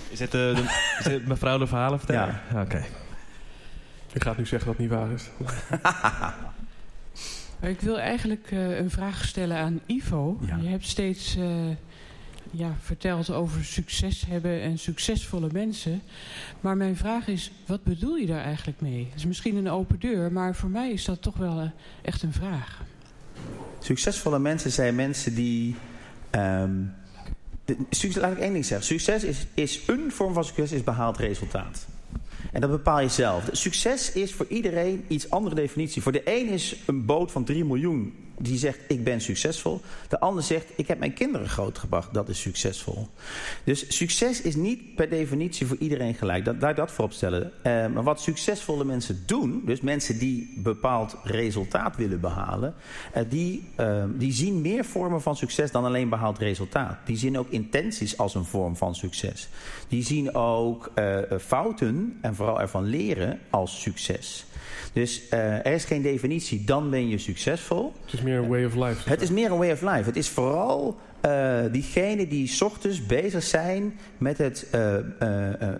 [0.09, 0.63] Is het, de,
[0.99, 2.41] is het mevrouw de verhalen vertellen?
[2.51, 2.61] Ja.
[2.61, 2.61] Oké.
[2.61, 2.85] Okay.
[4.13, 5.29] Ik ga het nu zeggen dat het niet waar is.
[7.69, 10.37] ik wil eigenlijk een vraag stellen aan Ivo.
[10.41, 10.57] Ja.
[10.61, 11.37] Je hebt steeds
[12.51, 16.01] ja, vertelt over succes hebben en succesvolle mensen.
[16.61, 19.05] Maar mijn vraag is, wat bedoel je daar eigenlijk mee?
[19.09, 21.69] Het is misschien een open deur, maar voor mij is dat toch wel uh,
[22.01, 22.81] echt een vraag.
[23.79, 25.75] Succesvolle mensen zijn mensen die...
[26.35, 26.93] Um,
[27.65, 27.75] de,
[28.19, 28.87] laat ik één ding zeggen.
[28.87, 31.85] Succes is, is een vorm van succes, is behaald resultaat.
[32.51, 33.49] En dat bepaal je zelf.
[33.51, 36.01] Succes is voor iedereen iets andere definitie.
[36.01, 39.81] Voor de een is een boot van 3 miljoen die zegt ik ben succesvol.
[40.07, 42.13] De ander zegt ik heb mijn kinderen grootgebracht.
[42.13, 43.07] Dat is succesvol.
[43.63, 46.45] Dus succes is niet per definitie voor iedereen gelijk.
[46.45, 47.51] Dat, laat dat voorop stellen.
[47.63, 52.73] Uh, maar wat succesvolle mensen doen, dus mensen die bepaald resultaat willen behalen,
[53.15, 56.97] uh, die, uh, die zien meer vormen van succes dan alleen behaald resultaat.
[57.05, 59.49] Die zien ook intenties als een vorm van succes.
[59.87, 60.91] Die zien ook
[61.39, 64.45] fouten en vooral ervan leren als succes.
[64.93, 67.93] Dus uh, er is geen definitie, dan ben je succesvol.
[68.05, 69.09] Het is meer een way of life.
[69.09, 70.03] Het is meer een way of life.
[70.03, 74.71] Het is vooral uh, diegenen die s ochtends bezig zijn met het, uh,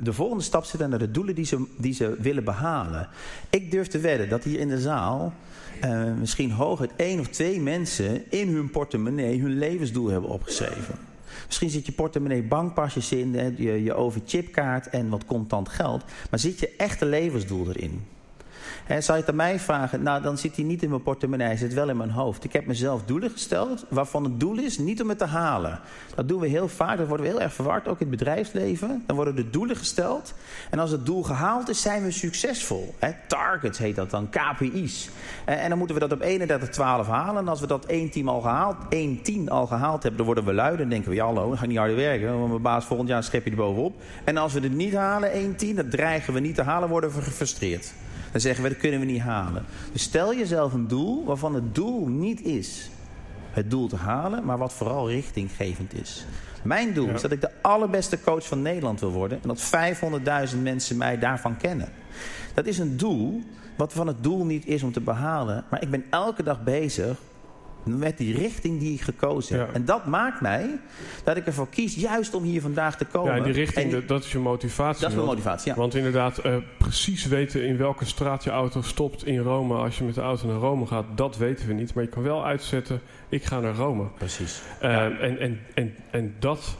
[0.01, 3.07] de volgende stap zetten naar de doelen die ze, die ze willen behalen.
[3.49, 5.33] Ik durf te wedden dat hier in de zaal
[6.19, 10.95] misschien hooguit één of twee mensen in hun portemonnee hun levensdoel hebben opgeschreven.
[11.45, 16.03] Misschien zit je portemonnee bankpasjes in, je, je overchipkaart en wat contant geld.
[16.29, 18.01] Maar zit je echte levensdoel erin?
[18.89, 21.47] En zou je het aan mij vragen, nou dan zit hij niet in mijn portemonnee,
[21.47, 22.43] hij zit wel in mijn hoofd.
[22.43, 25.79] Ik heb mezelf doelen gesteld, waarvan het doel is niet om het te halen.
[26.15, 29.03] Dat doen we heel vaak, dat worden we heel erg verward, ook in het bedrijfsleven.
[29.05, 30.33] Dan worden de doelen gesteld
[30.69, 32.95] en als het doel gehaald is, zijn we succesvol.
[33.27, 35.09] targets heet dat dan, KPI's.
[35.45, 37.41] En dan moeten we dat op 31, 12 halen.
[37.41, 40.45] En als we dat 1 team al gehaald, 1 10 al gehaald hebben, dan worden
[40.45, 40.77] we lui.
[40.77, 42.37] Dan denken we, ja hallo, dan ga ik niet harder werken.
[42.37, 43.95] Want mijn baas volgend jaar schep je er bovenop.
[44.23, 47.13] En als we het niet halen, 1 10, dat dreigen we niet te halen, worden
[47.13, 47.93] we gefrustreerd.
[48.31, 49.65] Dan zeggen we, dat kunnen we niet halen.
[49.91, 52.89] Dus stel jezelf een doel waarvan het doel niet is
[53.51, 56.25] het doel te halen, maar wat vooral richtinggevend is.
[56.63, 59.71] Mijn doel is dat ik de allerbeste coach van Nederland wil worden en dat
[60.53, 61.89] 500.000 mensen mij daarvan kennen.
[62.53, 63.41] Dat is een doel
[63.77, 67.17] wat van het doel niet is om te behalen, maar ik ben elke dag bezig
[67.83, 69.73] met die richting die ik gekozen heb.
[69.73, 70.79] En dat maakt mij
[71.23, 73.35] dat ik ervoor kies juist om hier vandaag te komen.
[73.35, 75.01] Ja, die richting, dat is je motivatie.
[75.01, 75.77] Dat is mijn motivatie, ja.
[75.77, 79.75] Want inderdaad, uh, precies weten in welke straat je auto stopt in Rome...
[79.75, 81.93] als je met de auto naar Rome gaat, dat weten we niet.
[81.93, 84.07] Maar je kan wel uitzetten, ik ga naar Rome.
[84.17, 84.61] Precies.
[84.83, 86.77] Uh, en, en, en, en dat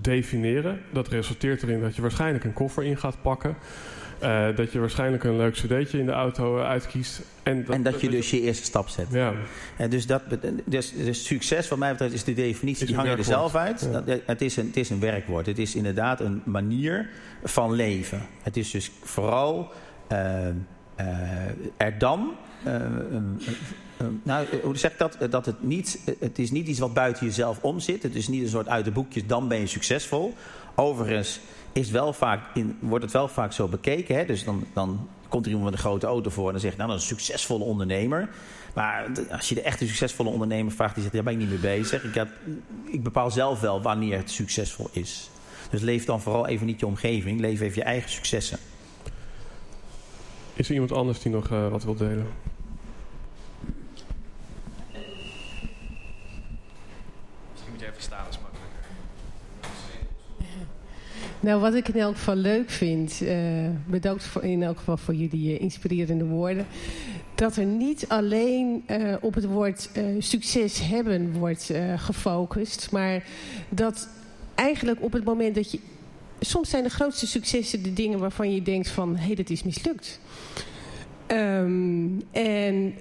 [0.00, 3.56] definiëren, dat resulteert erin dat je waarschijnlijk een koffer in gaat pakken...
[4.22, 7.20] Uh, dat je waarschijnlijk een leuk cd'tje in de auto uh, uitkiest.
[7.42, 9.06] En dat, en dat je dus je eerste stap zet.
[9.10, 9.32] Ja.
[9.76, 10.22] En dus, dat,
[10.64, 12.82] dus, dus succes, wat mij betreft, is de definitie.
[12.82, 13.88] Is die hang je er zelf uit.
[13.92, 14.00] Ja.
[14.00, 15.46] Dat, het, is een, het is een werkwoord.
[15.46, 17.08] Het is inderdaad een manier
[17.44, 18.26] van leven.
[18.42, 19.72] Het is dus vooral
[20.12, 20.46] uh,
[21.76, 22.30] er dan...
[24.22, 25.16] nou, hoe zeg ik dat?
[25.30, 28.02] Dat het niet, het is niet iets wat buiten jezelf om zit.
[28.02, 30.34] Het is niet een soort uit de boekjes, dan ben je succesvol.
[30.74, 31.40] Overigens
[31.72, 34.16] is wel vaak in, wordt het wel vaak zo bekeken.
[34.16, 34.24] Hè?
[34.24, 36.88] Dus dan, dan komt er iemand met een grote auto voor en dan zegt, nou
[36.88, 38.28] dat is een succesvolle ondernemer.
[38.74, 41.78] Maar als je de echte succesvolle ondernemer vraagt, die zegt, daar ben ik niet mee
[41.78, 42.04] bezig.
[42.04, 42.26] Ik,
[42.84, 45.30] ik bepaal zelf wel wanneer het succesvol is.
[45.70, 48.58] Dus leef dan vooral even niet je omgeving, leef even je eigen successen.
[50.54, 52.26] Is er iemand anders die nog uh, wat wil delen?
[57.50, 58.60] Misschien moet je even staan, is makkelijker.
[61.42, 65.14] Nou, wat ik in elk geval leuk vind, uh, bedankt voor, in elk geval voor
[65.14, 66.66] jullie uh, inspirerende woorden.
[67.34, 73.24] Dat er niet alleen uh, op het woord succes hebben wordt gefocust, maar
[73.68, 74.08] dat
[74.54, 75.78] eigenlijk op het moment dat je.
[76.40, 79.62] Soms zijn de grootste successen de dingen waarvan je denkt van hé, hey, dat is
[79.62, 80.20] mislukt.
[81.28, 82.94] Um, en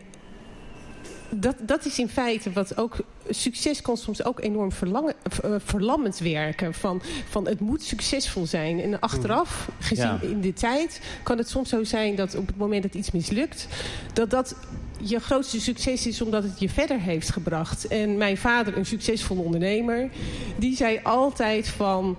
[1.36, 2.96] dat, dat is in feite wat ook...
[3.30, 5.14] Succes kan soms ook enorm verlangen,
[5.46, 6.74] uh, verlammend werken.
[6.74, 8.82] Van, van het moet succesvol zijn.
[8.82, 10.22] En achteraf, gezien ja.
[10.22, 11.02] in de tijd...
[11.24, 13.68] kan het soms zo zijn dat op het moment dat iets mislukt...
[14.14, 14.56] dat dat
[14.98, 17.88] je grootste succes is omdat het je verder heeft gebracht.
[17.88, 20.10] En mijn vader, een succesvolle ondernemer...
[20.58, 22.18] die zei altijd van...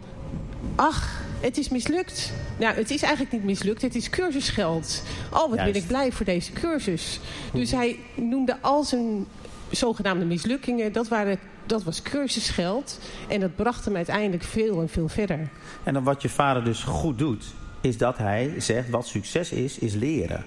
[0.75, 2.33] ach, het is mislukt.
[2.59, 3.83] Nou, het is eigenlijk niet mislukt.
[3.83, 5.03] Het is cursusgeld.
[5.33, 5.73] Oh, wat Juist.
[5.73, 7.21] ben ik blij voor deze cursus.
[7.53, 9.27] Dus hij noemde al zijn
[9.71, 10.93] zogenaamde mislukkingen...
[10.93, 12.99] dat, waren, dat was cursusgeld.
[13.29, 15.49] En dat bracht hem uiteindelijk veel en veel verder.
[15.83, 17.45] En dan wat je vader dus goed doet...
[17.81, 20.45] is dat hij zegt wat succes is, is leren.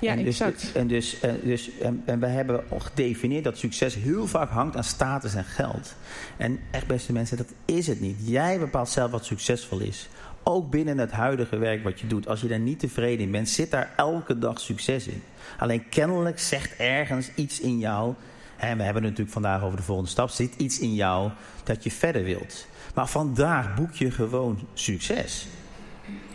[0.00, 0.72] Ja, en dus, exact.
[0.72, 4.84] En, dus, en, dus, en, en we hebben gedefinieerd dat succes heel vaak hangt aan
[4.84, 5.94] status en geld.
[6.36, 8.16] En echt, beste mensen, dat is het niet.
[8.24, 10.08] Jij bepaalt zelf wat succesvol is.
[10.42, 12.28] Ook binnen het huidige werk wat je doet.
[12.28, 15.22] Als je daar niet tevreden in bent, zit daar elke dag succes in.
[15.58, 18.14] Alleen kennelijk zegt ergens iets in jou...
[18.56, 21.30] en we hebben het natuurlijk vandaag over de volgende stap, zit iets in jou
[21.64, 22.66] dat je verder wilt.
[22.94, 25.46] Maar vandaag boek je gewoon succes.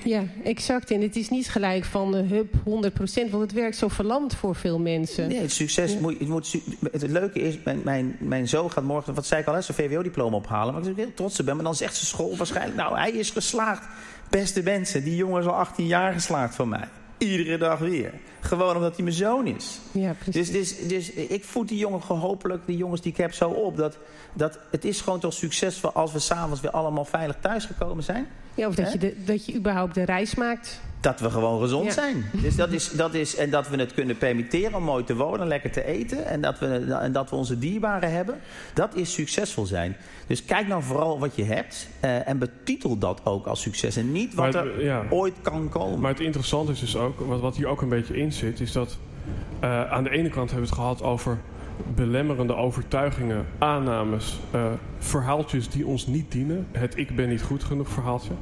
[0.05, 0.91] Ja, exact.
[0.91, 2.61] En het is niet gelijk van uh, hup 100%,
[3.29, 5.27] want het werkt zo verlamd voor veel mensen.
[5.27, 5.99] Nee, het succes Ja.
[5.99, 6.55] moet, het, moet,
[6.91, 9.77] het leuke is, mijn, mijn, mijn zoon gaat morgen, wat zei ik al, hè, zijn
[9.77, 10.73] VWO-diploma ophalen.
[10.73, 11.55] Waar ik heel trots op ben.
[11.55, 13.87] Maar dan zegt zijn school waarschijnlijk, nou, hij is geslaagd.
[14.29, 16.87] Beste mensen, die jongen is al 18 jaar geslaagd van mij.
[17.17, 18.13] Iedere dag weer.
[18.39, 19.79] Gewoon omdat hij mijn zoon is.
[19.91, 20.51] Ja, precies.
[20.51, 23.77] Dus, dus, dus ik voed die jongen hopelijk, die jongens die ik heb, zo op.
[23.77, 23.97] Dat,
[24.33, 28.27] dat het is gewoon toch succesvol als we s'avonds weer allemaal veilig thuisgekomen zijn.
[28.55, 28.91] Ja, of dat hè?
[28.91, 30.81] je, de, dat je überhaupt de reis maakt.
[30.99, 31.91] Dat we gewoon gezond Ja.
[31.91, 32.25] zijn.
[32.31, 35.47] Dus dat is, dat is, en dat we het kunnen permitteren om mooi te wonen,
[35.47, 36.25] lekker te eten.
[36.25, 38.35] En dat, we, en dat we onze dierbaren hebben.
[38.73, 39.95] Dat is succesvol zijn.
[40.27, 41.87] Dus kijk nou vooral wat je hebt.
[41.99, 43.95] eh, en betitel dat ook als succes.
[43.95, 45.03] En niet wat er ja.
[45.09, 45.99] ooit kan komen.
[45.99, 48.71] Maar het interessante is dus ook, wat, wat hier ook een beetje in zit, is
[48.71, 48.97] dat
[49.59, 51.37] eh, aan de ene kant hebben we het gehad over
[51.95, 54.65] belemmerende overtuigingen, aannames, eh,
[54.97, 56.67] verhaaltjes die ons niet dienen.
[56.71, 58.33] Het ik ben niet goed genoeg verhaaltje.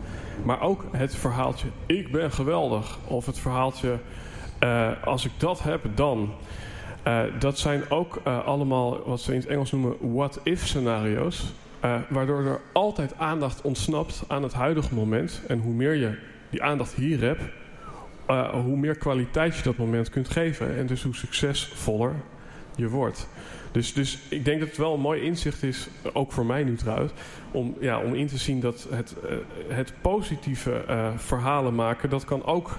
[0.43, 2.99] Maar ook het verhaaltje ik ben geweldig.
[3.07, 3.97] Of het verhaaltje
[4.59, 6.33] eh, als ik dat heb, dan.
[7.03, 11.53] Eh, dat zijn ook allemaal wat ze in het Engels noemen what-if scenario's.
[12.09, 15.41] waardoor er altijd aandacht ontsnapt aan het huidige moment.
[15.47, 16.17] En hoe meer je
[16.49, 17.41] die aandacht hier hebt,
[18.53, 20.77] hoe meer kwaliteit je dat moment kunt geven.
[20.77, 22.15] En dus hoe succesvoller
[22.75, 23.27] je wordt.
[23.71, 26.75] Dus, dus ik denk dat het wel een mooi inzicht is, ook voor mij nu
[26.75, 27.11] trouwens,
[27.51, 29.35] om, ja, om in te zien dat het, eh,
[29.75, 32.77] het positieve eh, verhalen maken, dat kan ook,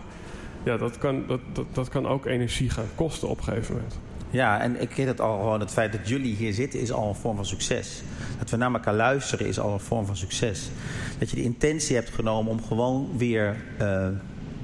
[0.65, 4.01] ja, dat kan, dat, dat, dat kan ook energie gaan kosten op een gegeven moment.
[4.35, 5.61] Ja, en ik weet het al gewoon.
[5.61, 8.03] Het feit dat jullie hier zitten is al een vorm van succes.
[8.39, 10.71] Dat we naar elkaar luisteren is al een vorm van succes.
[11.19, 14.09] Dat je de intentie hebt genomen om gewoon weer eh,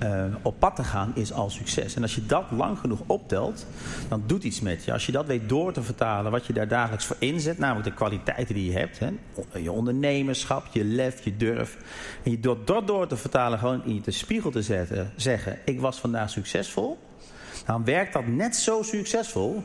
[0.01, 1.95] eh, op pad te gaan is al succes.
[1.95, 3.67] En als je dat lang genoeg optelt,
[4.09, 4.93] dan doet iets met je.
[4.93, 7.95] Als je dat weet door te vertalen, wat je daar dagelijks voor inzet, namelijk de
[7.95, 9.09] kwaliteiten die je hebt, hè,
[9.59, 11.77] je ondernemerschap, je lef, je durf.
[12.23, 15.59] En je door dat door te vertalen, gewoon in je de spiegel te zetten, zeggen:
[15.65, 16.99] Ik was vandaag succesvol
[17.67, 19.63] dan werkt dat net zo succesvol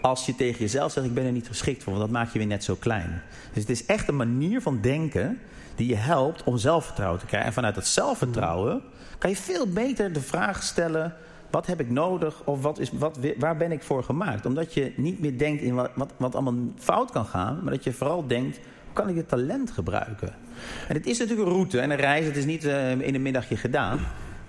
[0.00, 2.38] als je tegen jezelf zegt: Ik ben er niet geschikt voor, want dat maakt je
[2.38, 3.22] weer net zo klein.
[3.52, 5.38] Dus het is echt een manier van denken
[5.74, 7.48] die je helpt om zelfvertrouwen te krijgen.
[7.48, 8.82] En vanuit dat zelfvertrouwen
[9.18, 11.14] kan je veel beter de vraag stellen:
[11.50, 14.46] Wat heb ik nodig of wat is, wat, waar ben ik voor gemaakt?
[14.46, 17.84] Omdat je niet meer denkt in wat, wat, wat allemaal fout kan gaan, maar dat
[17.84, 18.60] je vooral denkt:
[18.92, 20.34] kan ik dit talent gebruiken?
[20.88, 23.22] En het is natuurlijk een route en een reis, het is niet eh, in een
[23.22, 23.98] middagje gedaan.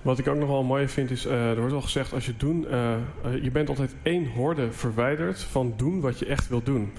[0.01, 2.37] Wat ik ook nog wel mooi vind is, eh, er wordt al gezegd, als je
[2.37, 2.95] doen, eh,
[3.41, 6.91] je bent altijd één horde verwijderd van doen wat je echt wilt doen.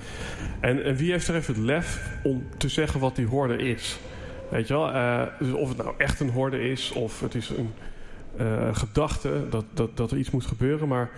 [0.60, 3.98] En, en wie heeft er even het lef om te zeggen wat die horde is?
[4.48, 7.48] Weet je wel, eh, dus of het nou echt een horde is, of het is
[7.48, 7.72] een
[8.36, 10.88] eh, gedachte dat, dat, dat er iets moet gebeuren.
[10.88, 11.10] Maar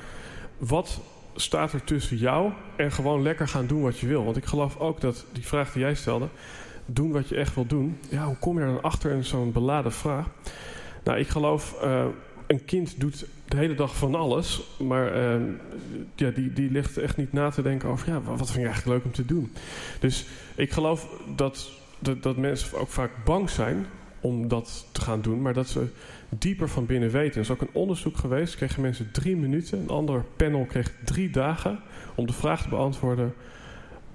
[0.59, 1.01] wat
[1.35, 4.25] staat er tussen jou en gewoon lekker gaan doen wat je wil?
[4.25, 6.29] Want ik geloof ook dat die vraag die jij stelde,
[6.87, 7.99] doen wat je echt wil doen.
[8.09, 10.27] Ja, hoe kom je er dan achter in zo'n beladen vraag?
[11.05, 12.05] Nou, ik geloof, eh,
[12.47, 14.63] een kind doet de hele dag van alles.
[14.79, 15.19] Maar
[16.15, 18.09] ja, die, die ligt echt niet na te denken over...
[18.09, 19.53] ja, wat vind je eigenlijk leuk om te doen?
[20.01, 23.87] Dus ik geloof dat, dat, dat mensen ook vaak bang zijn
[24.21, 25.43] om dat te gaan doen...
[25.43, 25.87] maar dat ze
[26.29, 27.35] dieper van binnen weten.
[27.35, 28.57] Er is ook een onderzoek geweest.
[28.57, 29.79] Kregen mensen drie minuten.
[29.81, 31.81] Een ander panel kreeg drie dagen
[32.15, 33.35] om de vraag te beantwoorden...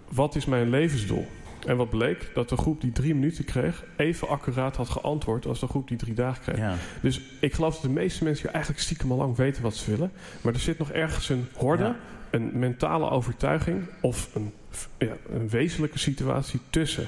[0.09, 1.27] wat is mijn levensdoel?
[1.65, 2.32] En wat bleek?
[2.34, 3.84] Dat de groep die drie minuten kreeg...
[3.97, 6.57] even accuraat had geantwoord als de groep die drie dagen kreeg.
[6.57, 6.75] Ja.
[7.01, 9.91] Dus ik geloof dat de meeste mensen hier eigenlijk stiekem al lang weten wat ze
[9.91, 10.11] willen.
[10.41, 11.95] Maar er zit nog ergens een horde, Ja.
[12.29, 14.51] een mentale overtuiging of een,
[14.97, 17.07] ja, een wezenlijke situatie tussen.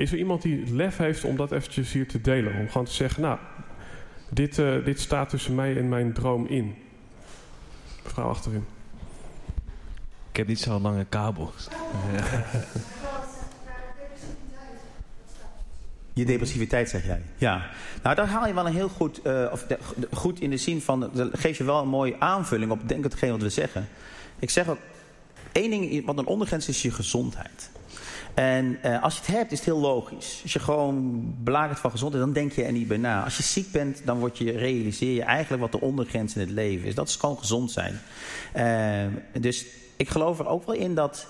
[0.00, 2.58] Is er iemand die het lef heeft om dat eventjes hier te delen?
[2.58, 3.38] Om gewoon te zeggen, nou,
[4.30, 6.74] dit, eh, dit staat tussen mij en mijn droom in.
[8.04, 8.64] Mevrouw achterin.
[10.30, 11.52] Ik heb niet zo'n lange kabel.
[16.12, 17.22] Je depressiviteit, zeg jij.
[17.36, 17.70] Ja.
[18.02, 19.22] Nou, daar haal je wel een heel goed...
[19.22, 21.10] eh, of de- de- goed in de zin van...
[21.32, 23.88] geef je wel een mooie aanvulling op denk hetgeen wat we zeggen.
[24.38, 24.78] Ik zeg ook...
[25.52, 27.69] één ding wat een ondergrens is je gezondheid.
[28.34, 30.40] En eh, als je het hebt, is het heel logisch.
[30.42, 33.24] Als je gewoon belagert van gezondheid, dan denk je er niet bij na.
[33.24, 36.50] Als je ziek bent, dan word je, realiseer je eigenlijk wat de ondergrens in het
[36.50, 36.94] leven is.
[36.94, 38.00] Dat is gewoon gezond zijn.
[38.52, 39.66] Eh, dus
[39.96, 41.26] ik geloof er ook wel in dat,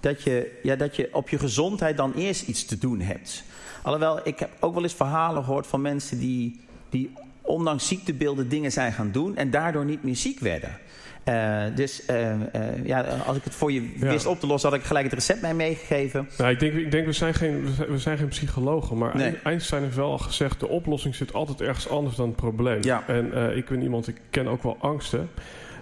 [0.00, 3.42] dat, je, ja, dat je op je gezondheid dan eerst iets te doen hebt.
[3.82, 8.72] Alhoewel, ik heb ook wel eens verhalen gehoord van mensen die, die ondanks ziektebeelden dingen
[8.72, 10.78] zijn gaan doen en daardoor niet meer ziek werden.
[11.24, 14.08] Eh, dus eh, eh, ja, als ik het voor je Ja.
[14.08, 16.28] wist op te lossen, had ik gelijk het recept mee meegegeven.
[16.38, 19.38] Nou, ik denk, ik denk we, zijn geen, we zijn- geen psychologen, maar Nee.
[19.42, 20.60] Einstein heeft wel al gezegd...
[20.60, 22.82] de oplossing zit altijd ergens anders dan het probleem.
[22.82, 23.02] Ja.
[23.06, 25.28] En eh, ik ben iemand, ik ken ook wel angsten.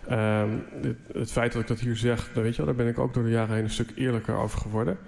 [0.08, 0.48] Ehm,
[0.82, 2.98] het, het, feit dat ik dat hier zeg, dan weet je wel, daar ben ik
[2.98, 4.98] ook door de jaren heen een stuk eerlijker over geworden.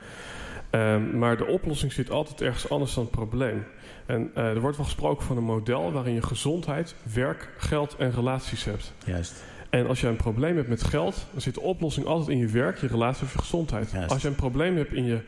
[0.71, 3.65] Ehm, maar de oplossing zit altijd ergens anders dan het probleem.
[4.07, 8.13] En uh, er wordt wel gesproken van een model waarin je gezondheid, werk, geld en
[8.13, 8.93] relaties hebt.
[9.05, 9.43] Juist.
[9.75, 12.47] En als je een probleem hebt met geld, dan zit de oplossing altijd in je
[12.47, 13.91] werk, je relatie of je gezondheid.
[13.91, 14.11] Juist.
[14.11, 15.21] Als je een probleem hebt in je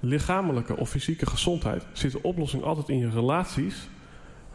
[0.00, 3.88] lichamelijke of fysieke gezondheid, zit de oplossing altijd in je relaties,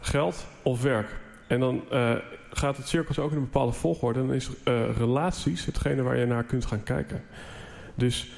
[0.00, 1.16] geld of werk.
[1.46, 2.14] En dan uh,
[2.50, 4.20] gaat het cirkels ook in een bepaalde volgorde.
[4.20, 7.22] En dan is uh, relaties hetgene waar je naar kunt gaan kijken.
[7.94, 8.30] Dus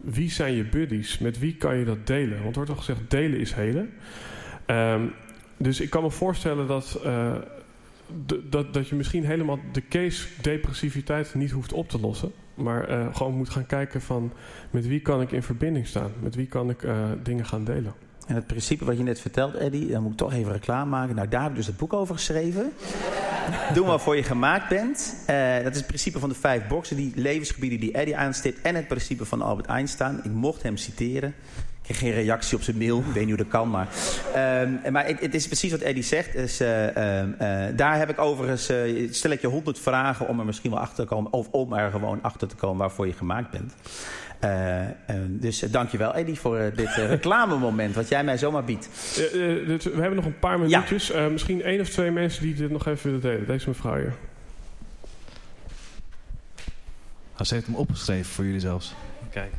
[0.00, 1.18] wie zijn je buddies?
[1.18, 2.42] Met wie kan je dat delen?
[2.42, 3.90] Want er wordt al gezegd, delen is helen.
[4.66, 5.12] Um,
[5.56, 7.34] dus ik kan me voorstellen dat, uh,
[8.50, 12.32] dat, dat je misschien helemaal de case depressiviteit niet hoeft op te lossen.
[12.54, 14.32] Maar uh, gewoon moet gaan kijken van
[14.70, 16.10] met wie kan ik in verbinding staan?
[16.20, 17.94] Met wie kan ik uh, dingen gaan delen?
[18.26, 21.14] En het principe wat je net vertelt, Eddie, dan moet ik toch even reclame maken.
[21.14, 22.72] Nou, daar heb ik dus het boek over geschreven.
[23.74, 25.16] Doe maar je gemaakt bent.
[25.30, 28.60] Uh, dat is het principe van de vijf boxen, die levensgebieden die Eddie aanstipt.
[28.60, 30.20] En het principe van Albert Einstein.
[30.22, 31.34] Ik mocht hem citeren.
[31.86, 32.98] Ik kreeg geen reactie op zijn mail.
[32.98, 33.88] Ik weet niet hoe dat kan, maar...
[34.28, 36.32] Uh, maar het, het, is precies wat Eddie zegt.
[36.32, 36.68] Dus, uh,
[37.76, 38.72] daar heb ik overigens...
[39.10, 41.32] stel ik je honderd vragen om er misschien wel achter te komen...
[41.32, 43.74] of om er gewoon achter te komen waarvoor je gemaakt bent.
[44.44, 44.88] Uh, uh,
[45.28, 48.88] dus uh, dankjewel Eddie voor dit reclamemoment wat jij mij zomaar biedt.
[49.32, 51.06] We hebben nog een paar minuutjes.
[51.06, 51.28] Ja.
[51.28, 53.46] misschien één of twee mensen die dit nog even willen delen.
[53.46, 54.14] Deze mevrouw hier.
[57.38, 58.94] Oh, ze heeft hem opgeschreven voor jullie zelfs.
[59.30, 59.52] Kijk.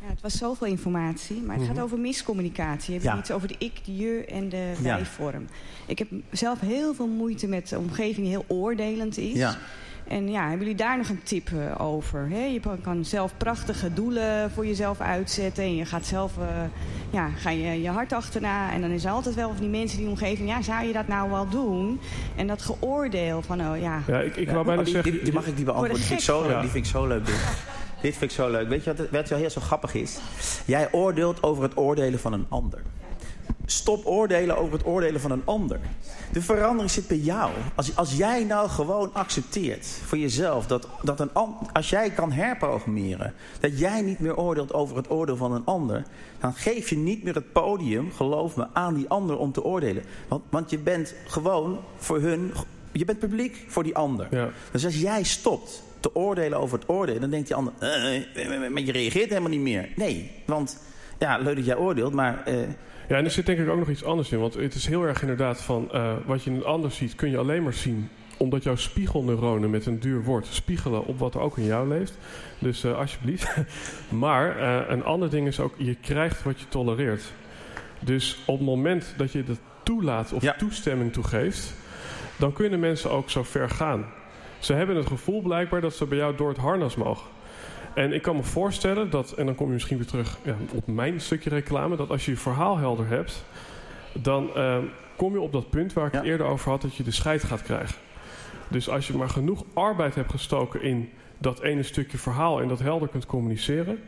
[0.00, 1.76] Ja, het was zoveel informatie, maar het mm -hmm.
[1.76, 2.94] gaat over miscommunicatie.
[2.94, 3.18] Je hebt ja.
[3.18, 5.40] iets over de ik, de je en de wij-vorm.
[5.40, 5.56] Ja.
[5.86, 9.36] Ik heb zelf heel veel moeite met de omgeving die heel oordelend is.
[9.36, 9.56] Ja.
[10.08, 12.28] En ja, hebben jullie daar nog een tip uh, over?
[12.30, 15.64] He, je kan zelf prachtige doelen voor jezelf uitzetten.
[15.64, 16.44] En je gaat zelf uh,
[17.10, 18.72] ja, ga je, je hart achterna.
[18.72, 20.48] En dan is er altijd wel van die mensen in die omgeving...
[20.48, 22.00] ja, zou je dat nou wel doen?
[22.36, 24.02] En dat geoordeel van, oh ja...
[24.06, 25.12] Ja, ik, ik wou bijna oh, die, zeggen...
[25.12, 25.96] Die, die mag ik die beantwoorden.
[25.96, 26.60] Die vind ik zo leuk.
[26.60, 27.26] Die vind ik zo leuk.
[27.26, 27.34] Dit.
[28.02, 28.68] Dit vind ik zo leuk.
[28.68, 30.18] Weet je wat, wat zo heel zo grappig is?
[30.64, 32.82] Jij oordeelt over het oordelen van een ander.
[33.66, 35.80] Stop oordelen over het oordelen van een ander.
[36.32, 37.50] De verandering zit bij jou.
[37.74, 41.30] Als, als jij nou gewoon accepteert voor jezelf dat, dat een
[41.72, 46.02] als jij kan herprogrammeren, dat jij niet meer oordeelt over het oordeel van een ander,
[46.40, 50.04] dan geef je niet meer het podium, geloof me, aan die ander om te oordelen.
[50.28, 52.52] Want, want je bent gewoon voor hun,
[52.92, 54.26] je bent publiek voor die ander.
[54.30, 54.48] Ja.
[54.72, 58.82] Dus als jij stopt te oordelen over het oordelen, dan denkt die ander, uh, maar
[58.82, 59.88] je reageert helemaal niet meer.
[59.96, 60.82] Nee, want
[61.18, 62.42] ja, leuk dat jij oordeelt, maar.
[62.48, 62.54] Uh,
[63.08, 64.38] ja, en er zit denk ik ook nog iets anders in.
[64.38, 67.30] Want het is heel erg inderdaad van uh, wat je in een ander ziet, kun
[67.30, 71.40] je alleen maar zien omdat jouw spiegelneuronen met een duur woord spiegelen op wat er
[71.40, 72.18] ook in jou leeft.
[72.58, 73.56] Dus uh, alsjeblieft.
[74.08, 77.32] maar een ander ding is ook, je krijgt wat je tolereert.
[78.00, 80.54] Dus op het moment dat je dat toelaat of ja.
[80.58, 81.74] toestemming toegeeft,
[82.36, 84.04] dan kunnen mensen ook zo ver gaan.
[84.62, 87.26] Ze hebben het gevoel blijkbaar dat ze bij jou door het harnas mogen.
[87.94, 90.86] En ik kan me voorstellen dat, en dan kom je misschien weer terug ja, op
[90.86, 93.44] mijn stukje reclame, dat als je je verhaal helder hebt,
[94.12, 94.76] dan uh,
[95.16, 96.18] kom je op dat punt waar ik Ja.
[96.18, 97.94] het eerder over had, dat je de scheid gaat krijgen.
[98.68, 102.78] Dus als je maar genoeg arbeid hebt gestoken in dat ene stukje verhaal en dat
[102.78, 103.98] helder kunt communiceren,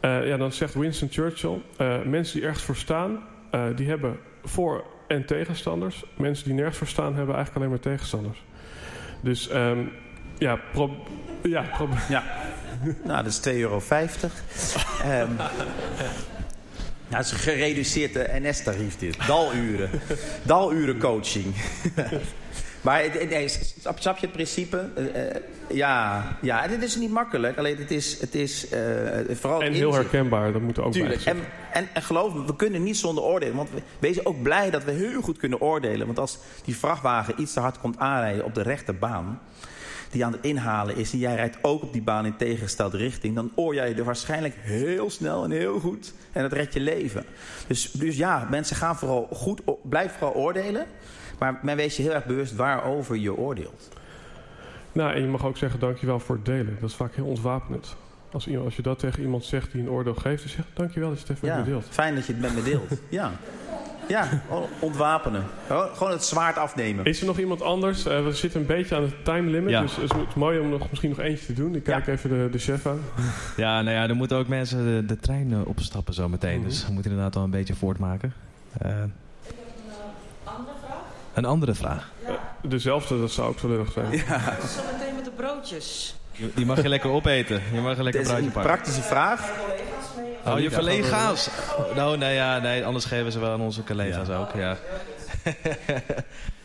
[0.00, 3.18] uh, ja, dan zegt Winston Churchill, uh, mensen die ergens voor staan,
[3.54, 6.04] uh, die hebben voor- en tegenstanders.
[6.16, 8.42] Mensen die nergens voor staan, hebben eigenlijk alleen maar tegenstanders.
[9.22, 9.92] Dus um,
[10.38, 11.06] ja, pro
[11.42, 12.24] ja, pro Ja.
[13.04, 13.76] Nou, dat is 2,50 euro.
[13.76, 15.36] um,
[17.08, 19.26] ja, het is een gereduceerd NS-tarief dit.
[19.26, 19.90] Daluren.
[20.42, 21.54] Daluren coaching.
[22.82, 24.88] Maar nee, snap, snap je het principe?
[24.98, 25.34] Uh, uh,
[25.70, 27.58] ja, ja, dit is niet makkelijk.
[27.58, 28.80] Alleen het is, het is uh,
[29.30, 29.62] vooral...
[29.62, 31.24] En heel herkenbaar, dat moet ook Tuurlijk.
[31.24, 31.36] En,
[31.72, 33.56] en, en geloof me, we kunnen niet zonder oordelen.
[33.56, 36.06] Want we, wees ook blij dat we heel goed kunnen oordelen.
[36.06, 39.40] Want als die vrachtwagen iets te hard komt aanrijden op de rechterbaan
[40.10, 41.12] die aan het inhalen is...
[41.12, 43.34] en jij rijdt ook op die baan in tegengestelde richting...
[43.34, 46.12] dan oor jij er waarschijnlijk heel snel en heel goed.
[46.32, 47.24] En dat redt je leven.
[47.66, 49.60] Dus, dus ja, mensen gaan vooral goed...
[49.82, 50.86] blijf vooral oordelen.
[51.42, 53.88] Maar men wees je heel erg bewust waarover je oordeelt.
[54.92, 56.76] Nou, en je mag ook zeggen dankjewel voor het delen.
[56.80, 57.96] Dat is vaak heel ontwapenend.
[58.32, 60.42] Als, iemand, als je dat tegen iemand zegt die een oordeel geeft...
[60.42, 61.86] dan zeg dankjewel dat je het even ja, met me deelt.
[61.90, 63.00] fijn dat je het met me deelt.
[63.08, 63.32] ja.
[64.08, 64.42] Ja,
[64.78, 65.44] ontwapenen.
[65.66, 67.04] Gewoon het zwaard afnemen.
[67.04, 68.06] Is er nog iemand anders?
[68.06, 69.70] Uh, we zitten een beetje aan het time limit.
[69.70, 69.80] Ja.
[69.80, 71.74] Dus het is mooi om nog, misschien nog eentje te doen.
[71.74, 72.12] Ik kijk ja.
[72.12, 73.00] even de, de chef aan.
[73.56, 76.54] Ja, nou ja, er moeten ook mensen de, de trein uh, opstappen zo meteen.
[76.54, 76.68] Mm -hmm.
[76.68, 78.32] Dus we moeten inderdaad wel een beetje voortmaken.
[78.84, 78.92] Uh,
[79.52, 80.06] andere vraag?
[80.44, 80.76] Een andere
[81.74, 82.10] vraag.
[82.26, 82.38] Ja.
[82.62, 84.12] dezelfde, dat zou ook zo lullig zijn.
[84.12, 84.40] Ja.
[84.66, 86.14] Zo meteen met de broodjes.
[86.54, 87.62] Die, mag je lekker opeten.
[87.72, 88.60] Je mag een lekker broodje pakken.
[88.60, 89.50] een praktische vraag.
[90.46, 91.50] Oh, je collega's.
[91.94, 94.36] Nou, nee, ja, nee, anders geven ze wel aan onze collega's ja.
[94.36, 94.76] ook, ja.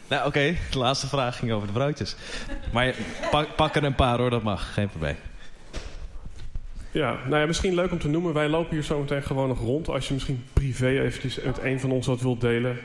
[0.09, 0.55] Nou, oké.
[0.72, 2.15] De laatste vraag ging over de broodjes.
[2.72, 2.93] Maar
[3.32, 4.74] pak, pak er een paar hoor, dat mag.
[4.74, 5.15] Geen probleem.
[6.91, 8.34] Ja, nou ja, misschien leuk om te noemen.
[8.34, 9.89] Wij lopen hier zo meteen gewoon nog rond.
[9.89, 12.80] Als je misschien privé eventjes met een van ons wat wilt delen.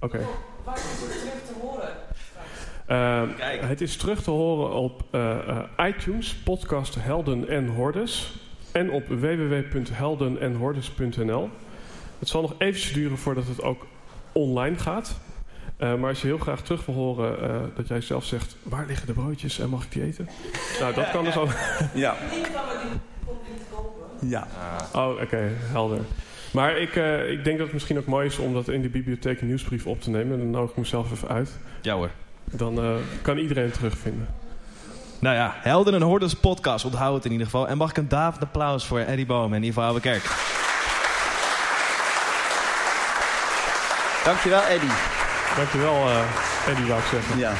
[0.00, 0.26] Oké
[0.74, 1.88] is het terug te horen?
[2.88, 3.60] Uh, Kijk.
[3.60, 5.58] het is terug te horen op eh, eh,
[5.88, 8.34] iTunes, podcast Helden en Hordes.
[8.72, 11.50] En op www.heldenenhordes.nl.
[12.18, 13.86] Het zal nog eventjes duren voordat het ook
[14.32, 15.20] online gaat.
[15.76, 18.56] Eh, maar als je heel graag terug wil horen eh, dat jij zelf zegt...
[18.62, 20.28] waar liggen de broodjes en mag ik die eten?
[20.80, 21.50] Nou, dat kan dus ook.
[21.94, 22.16] Ja.
[22.30, 22.90] Niet kan we die
[23.26, 24.28] komt niet kopen.
[24.28, 24.46] Ja.
[24.92, 26.00] Oh, oké, helder.
[26.50, 28.88] Maar ik, eh, ik denk dat het misschien ook mooi is om dat in de
[28.88, 30.32] bibliotheek een nieuwsbrief op te nemen.
[30.32, 31.58] En dan nodig ik mezelf even uit.
[31.82, 32.10] Ja hoor.
[32.50, 32.90] Dan eh,
[33.22, 34.26] kan iedereen het terugvinden.
[35.18, 36.84] Nou ja, Helden en Hordes podcast.
[36.84, 37.68] Onthoud het in ieder geval.
[37.68, 40.22] En mag ik een David applaus voor Eddie Boom en Ivo Ouwekerk.
[44.24, 44.92] Dankjewel, Eddy.
[45.56, 47.38] Dankjewel, eh Eddie, wou ik zeggen.
[47.38, 47.52] Ja,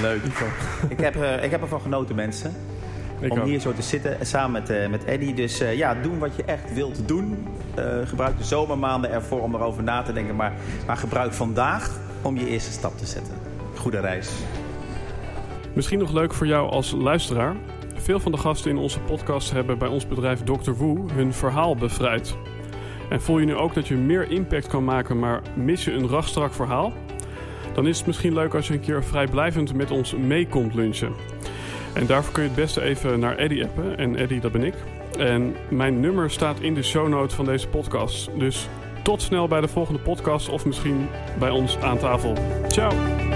[0.00, 0.22] leuk.
[0.88, 2.54] Ik heb, eh, ik heb ervan genoten, mensen.
[3.20, 3.46] Ik om ook.
[3.46, 5.34] hier zo te zitten samen met, eh met Eddy.
[5.34, 7.46] Dus eh, ja, doen wat je echt wilt doen.
[7.74, 10.36] Eh, gebruik de zomermaanden ervoor om erover na te denken.
[10.36, 10.52] Maar,
[10.86, 11.90] maar gebruik vandaag
[12.22, 13.34] om je eerste stap te zetten.
[13.84, 14.30] Goede reis.
[15.72, 17.56] Misschien nog leuk voor jou als luisteraar.
[17.94, 20.70] Veel van de gasten in onze podcast hebben bij ons bedrijf Dr.
[20.70, 22.36] Woe hun verhaal bevrijd.
[23.10, 26.08] En voel je nu ook dat je meer impact kan maken, maar mis je een
[26.08, 26.92] rachtstrak verhaal?
[27.74, 31.12] Dan is het misschien leuk als je een keer vrijblijvend met ons mee komt lunchen.
[31.94, 33.98] En daarvoor kun je het beste even naar Eddy appen.
[33.98, 34.74] En Eddy, dat ben ik.
[35.18, 38.30] En mijn nummer staat in de show notes van deze podcast.
[38.38, 38.68] Dus
[39.02, 41.08] tot snel bij de volgende podcast of misschien
[41.38, 42.34] bij ons aan tafel.
[42.68, 43.33] Ciao!